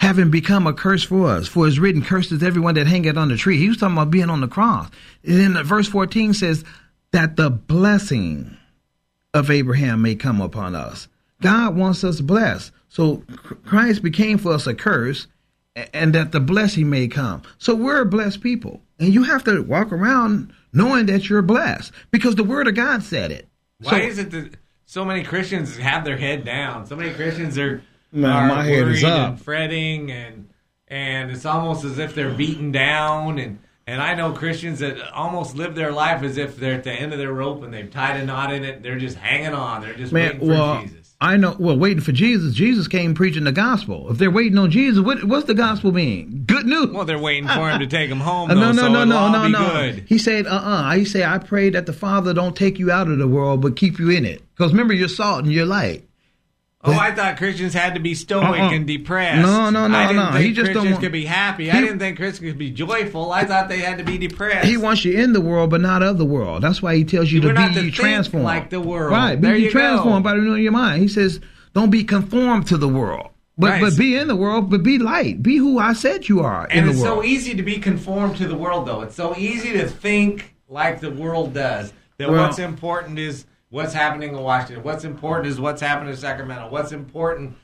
Having 0.00 0.30
become 0.30 0.66
a 0.66 0.72
curse 0.72 1.02
for 1.02 1.26
us, 1.28 1.46
for 1.46 1.68
it's 1.68 1.78
written, 1.78 2.02
cursed 2.02 2.32
is 2.32 2.42
everyone 2.42 2.74
that 2.74 2.86
hangeth 2.86 3.18
on 3.18 3.28
the 3.28 3.36
tree. 3.36 3.58
He 3.58 3.68
was 3.68 3.76
talking 3.76 3.96
about 3.96 4.10
being 4.10 4.30
on 4.30 4.40
the 4.40 4.48
cross. 4.48 4.88
And 5.24 5.56
then 5.56 5.64
verse 5.64 5.88
14 5.88 6.32
says 6.32 6.64
that 7.12 7.36
the 7.36 7.50
blessing 7.50 8.56
of 9.34 9.50
Abraham 9.50 10.00
may 10.00 10.14
come 10.14 10.40
upon 10.40 10.74
us. 10.74 11.06
God 11.42 11.76
wants 11.76 12.02
us 12.02 12.20
blessed. 12.20 12.72
So 12.88 13.22
Christ 13.66 14.02
became 14.02 14.38
for 14.38 14.52
us 14.52 14.66
a 14.66 14.74
curse 14.74 15.26
and 15.92 16.14
that 16.14 16.32
the 16.32 16.40
blessing 16.40 16.88
may 16.88 17.06
come. 17.06 17.42
So 17.58 17.74
we're 17.74 18.00
a 18.00 18.06
blessed 18.06 18.40
people. 18.40 18.80
And 18.98 19.12
you 19.12 19.24
have 19.24 19.44
to 19.44 19.60
walk 19.62 19.92
around 19.92 20.52
knowing 20.72 21.06
that 21.06 21.28
you're 21.28 21.42
blessed 21.42 21.92
because 22.10 22.36
the 22.36 22.44
word 22.44 22.68
of 22.68 22.74
God 22.74 23.02
said 23.02 23.30
it. 23.32 23.48
Why 23.82 23.90
So- 23.90 24.06
is 24.06 24.18
it 24.18 24.30
that 24.30 24.54
so 24.86 25.04
many 25.04 25.24
Christians 25.24 25.76
have 25.76 26.04
their 26.04 26.16
head 26.16 26.44
down? 26.44 26.86
So 26.86 26.96
many 26.96 27.12
Christians 27.12 27.58
are, 27.58 27.82
Are 28.12 28.46
my 28.48 28.64
head 28.64 28.88
is 28.88 29.04
up. 29.04 29.30
and 29.30 29.40
fretting, 29.40 30.10
and 30.10 30.48
and 30.88 31.30
it's 31.30 31.46
almost 31.46 31.84
as 31.84 31.98
if 31.98 32.14
they're 32.14 32.34
beaten 32.34 32.72
down. 32.72 33.38
And 33.38 33.58
and 33.86 34.02
I 34.02 34.14
know 34.14 34.32
Christians 34.32 34.80
that 34.80 34.98
almost 35.12 35.56
live 35.56 35.74
their 35.74 35.92
life 35.92 36.22
as 36.22 36.36
if 36.36 36.56
they're 36.56 36.74
at 36.74 36.84
the 36.84 36.92
end 36.92 37.12
of 37.12 37.18
their 37.18 37.32
rope 37.32 37.62
and 37.62 37.72
they've 37.72 37.90
tied 37.90 38.20
a 38.20 38.24
knot 38.24 38.52
in 38.52 38.64
it. 38.64 38.82
They're 38.82 38.98
just 38.98 39.16
hanging 39.16 39.54
on. 39.54 39.82
They're 39.82 39.94
just 39.94 40.12
Man, 40.12 40.26
waiting 40.26 40.40
for 40.40 40.46
well, 40.46 40.82
Jesus. 40.82 41.00
I 41.20 41.36
know. 41.36 41.54
Well, 41.58 41.76
waiting 41.76 42.00
for 42.00 42.12
Jesus. 42.12 42.54
Jesus 42.54 42.88
came 42.88 43.14
preaching 43.14 43.44
the 43.44 43.52
gospel. 43.52 44.10
If 44.10 44.18
they're 44.18 44.30
waiting 44.30 44.56
on 44.56 44.70
Jesus, 44.70 45.04
what, 45.04 45.22
what's 45.24 45.46
the 45.46 45.54
gospel 45.54 45.92
mean? 45.92 46.44
Good 46.46 46.64
news. 46.66 46.90
Well, 46.92 47.04
they're 47.04 47.18
waiting 47.18 47.46
for 47.46 47.68
him 47.68 47.78
to 47.80 47.86
take 47.86 48.08
them 48.08 48.20
home. 48.20 48.40
Uh, 48.50 48.54
Though, 48.54 48.60
no, 48.60 48.72
no, 48.72 48.82
so 48.82 48.88
no, 48.88 49.04
no, 49.04 49.32
no, 49.32 49.48
no. 49.48 49.70
Good. 49.70 50.04
He 50.08 50.18
said, 50.18 50.46
uh, 50.46 50.50
uh 50.50 50.92
He 50.94 51.04
said, 51.04 51.24
I 51.24 51.38
pray 51.38 51.70
that 51.70 51.86
the 51.86 51.92
Father 51.92 52.32
don't 52.32 52.56
take 52.56 52.78
you 52.78 52.90
out 52.90 53.08
of 53.08 53.18
the 53.18 53.28
world, 53.28 53.60
but 53.60 53.76
keep 53.76 53.98
you 53.98 54.10
in 54.10 54.24
it. 54.24 54.42
Because 54.56 54.72
remember, 54.72 54.94
you're 54.94 55.08
salt 55.08 55.44
and 55.44 55.52
you're 55.52 55.66
light. 55.66 56.04
Oh, 56.82 56.92
I 56.98 57.10
thought 57.14 57.36
Christians 57.36 57.74
had 57.74 57.92
to 57.94 58.00
be 58.00 58.14
stoic 58.14 58.58
Uh-uh. 58.58 58.70
and 58.72 58.86
depressed. 58.86 59.42
No, 59.42 59.68
no, 59.68 59.86
no, 59.86 59.98
I 59.98 60.06
didn't 60.06 60.16
no. 60.24 60.32
Think 60.32 60.44
He 60.46 60.52
just 60.54 60.66
don't 60.68 60.72
Christians 60.76 60.92
want- 60.92 61.02
could 61.02 61.12
be 61.12 61.24
happy. 61.26 61.70
I 61.70 61.78
didn't 61.82 61.98
think 61.98 62.16
Christians 62.16 62.50
could 62.52 62.58
be 62.58 62.70
joyful. 62.70 63.32
I 63.32 63.44
thought 63.44 63.68
they 63.68 63.80
had 63.80 63.98
to 63.98 64.04
be 64.04 64.16
depressed. 64.16 64.66
He 64.66 64.78
wants 64.78 65.04
you 65.04 65.12
in 65.12 65.34
the 65.34 65.42
world, 65.42 65.68
but 65.68 65.82
not 65.82 66.02
of 66.02 66.16
the 66.16 66.24
world. 66.24 66.62
That's 66.62 66.80
why 66.80 66.96
he 66.96 67.04
tells 67.04 67.30
you 67.30 67.42
We're 67.42 67.52
to 67.52 67.68
be 67.68 67.74
to 67.74 67.90
transformed. 67.90 68.44
like 68.46 68.70
the 68.70 68.80
world. 68.80 69.12
Right. 69.12 69.36
Be 69.38 69.46
There 69.46 69.56
you 69.56 69.70
transformed 69.70 70.24
go. 70.24 70.30
by 70.30 70.34
the 70.36 70.40
renewing 70.40 70.62
your 70.62 70.72
mind. 70.72 71.02
He 71.02 71.08
says, 71.08 71.38
don't 71.74 71.90
be 71.90 72.02
conformed 72.02 72.66
to 72.68 72.78
the 72.78 72.88
world. 72.88 73.28
But, 73.58 73.82
but 73.82 73.98
be 73.98 74.16
in 74.16 74.26
the 74.26 74.36
world, 74.36 74.70
but 74.70 74.82
be 74.82 74.98
light. 74.98 75.42
Be 75.42 75.58
who 75.58 75.78
I 75.78 75.92
said 75.92 76.30
you 76.30 76.40
are 76.40 76.66
in 76.68 76.78
And 76.78 76.88
it's 76.90 76.98
world. 76.98 77.18
so 77.18 77.24
easy 77.28 77.54
to 77.56 77.62
be 77.62 77.76
conformed 77.78 78.38
to 78.38 78.48
the 78.48 78.56
world, 78.56 78.86
though. 78.86 79.02
It's 79.02 79.14
so 79.16 79.36
easy 79.36 79.72
to 79.74 79.86
think 79.86 80.54
like 80.66 81.00
the 81.00 81.10
world 81.10 81.52
does. 81.52 81.92
That 82.16 82.30
Well- 82.30 82.46
what's 82.46 82.58
important 82.58 83.18
is 83.18 83.44
what's 83.70 83.94
happening 83.94 84.34
in 84.34 84.40
Washington. 84.40 84.84
What's 84.84 85.04
important 85.04 85.46
is 85.48 85.60
what's 85.60 85.80
happening 85.80 86.12
in 86.12 86.18
Sacramento. 86.18 86.68
What's 86.68 86.92
important 86.92 87.56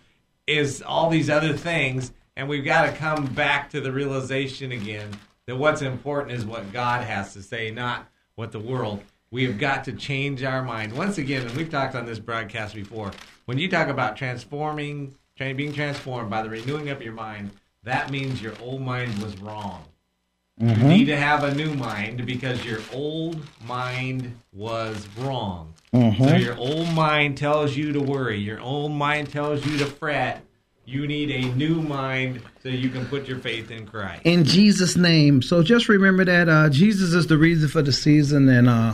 is 0.47 0.83
all 0.83 1.11
these 1.11 1.29
other 1.29 1.53
things. 1.53 2.13
And 2.37 2.49
we've 2.49 2.65
got 2.65 2.87
to 2.87 2.93
come 2.93 3.27
back 3.27 3.71
to 3.71 3.81
the 3.81 3.93
realization 3.93 4.73
again 4.73 5.11
that 5.47 5.57
what's 5.57 5.83
important 5.83 6.33
is 6.33 6.45
what 6.45 6.73
God 6.73 7.05
has 7.05 7.33
to 7.35 7.43
say, 7.43 7.71
not 7.71 8.09
what 8.35 8.53
the 8.53 8.61
world. 8.61 9.03
We 9.31 9.45
have 9.45 9.59
got 9.59 9.85
to 9.85 9.93
change 9.93 10.43
our 10.43 10.63
mind. 10.63 10.93
Once 10.93 11.19
again, 11.19 11.43
and 11.43 11.57
we've 11.57 11.71
talked 11.71 11.95
on 11.95 12.07
this 12.07 12.19
broadcast 12.19 12.75
before, 12.75 13.11
when 13.47 13.59
you 13.59 13.69
talk 13.69 13.89
about 13.89 14.17
transforming, 14.17 15.15
tra- 15.37 15.55
being 15.55 15.73
transformed 15.73 16.31
by 16.31 16.43
the 16.43 16.51
renewing 16.51 16.91
of 16.91 17.03
your 17.03 17.13
mind, 17.13 17.51
that 17.83 18.11
means 18.11 18.43
your 18.43 18.55
old 18.61 18.83
mind 18.83 19.21
was 19.23 19.37
wrong. 19.39 19.85
You 20.59 20.69
mm-hmm. 20.69 20.89
need 20.89 21.05
to 21.07 21.17
have 21.17 21.45
a 21.45 21.55
new 21.55 21.75
mind 21.75 22.25
because 22.25 22.65
your 22.65 22.81
old 22.93 23.41
mind 23.67 24.39
was 24.53 25.07
wrong. 25.19 25.75
So 26.19 26.37
your 26.37 26.57
old 26.57 26.93
mind 26.93 27.37
tells 27.39 27.77
you 27.77 27.93
to 27.93 28.01
worry. 28.01 28.39
Your 28.39 28.61
old 28.61 28.93
mind 28.93 29.31
tells 29.31 29.65
you 29.67 29.79
to 29.79 29.87
fret. 29.87 30.43
You 30.85 31.07
need 31.09 31.31
a 31.33 31.53
new 31.55 31.83
mind 31.83 32.43
so 32.63 32.69
you 32.69 32.91
can 32.91 33.07
put 33.07 33.27
your 33.27 33.39
faith 33.39 33.73
in 33.73 33.87
Christ. 33.87 34.23
in 34.25 34.45
Jesus' 34.45 34.97
name. 34.97 35.43
So 35.43 35.63
just 35.63 35.89
remember 35.89 36.25
that 36.25 36.49
uh, 36.49 36.69
Jesus 36.71 37.13
is 37.13 37.27
the 37.27 37.37
reason 37.37 37.69
for 37.69 37.83
the 37.83 37.93
season, 37.93 38.49
and 38.49 38.69
uh, 38.69 38.93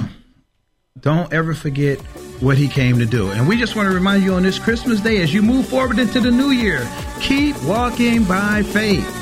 don't 0.99 1.31
ever 1.35 1.53
forget 1.53 1.99
what 2.41 2.57
He 2.57 2.67
came 2.69 2.99
to 2.99 3.05
do. 3.05 3.31
And 3.31 3.47
we 3.47 3.59
just 3.59 3.77
want 3.77 3.89
to 3.89 3.95
remind 3.95 4.23
you 4.23 4.33
on 4.35 4.43
this 4.43 4.59
Christmas 4.59 5.01
Day, 5.01 5.21
as 5.23 5.35
you 5.35 5.43
move 5.43 5.69
forward 5.69 5.99
into 5.99 6.19
the 6.21 6.31
new 6.31 6.51
year, 6.51 6.89
keep 7.21 7.63
walking 7.65 8.25
by 8.25 8.63
faith. 8.63 9.22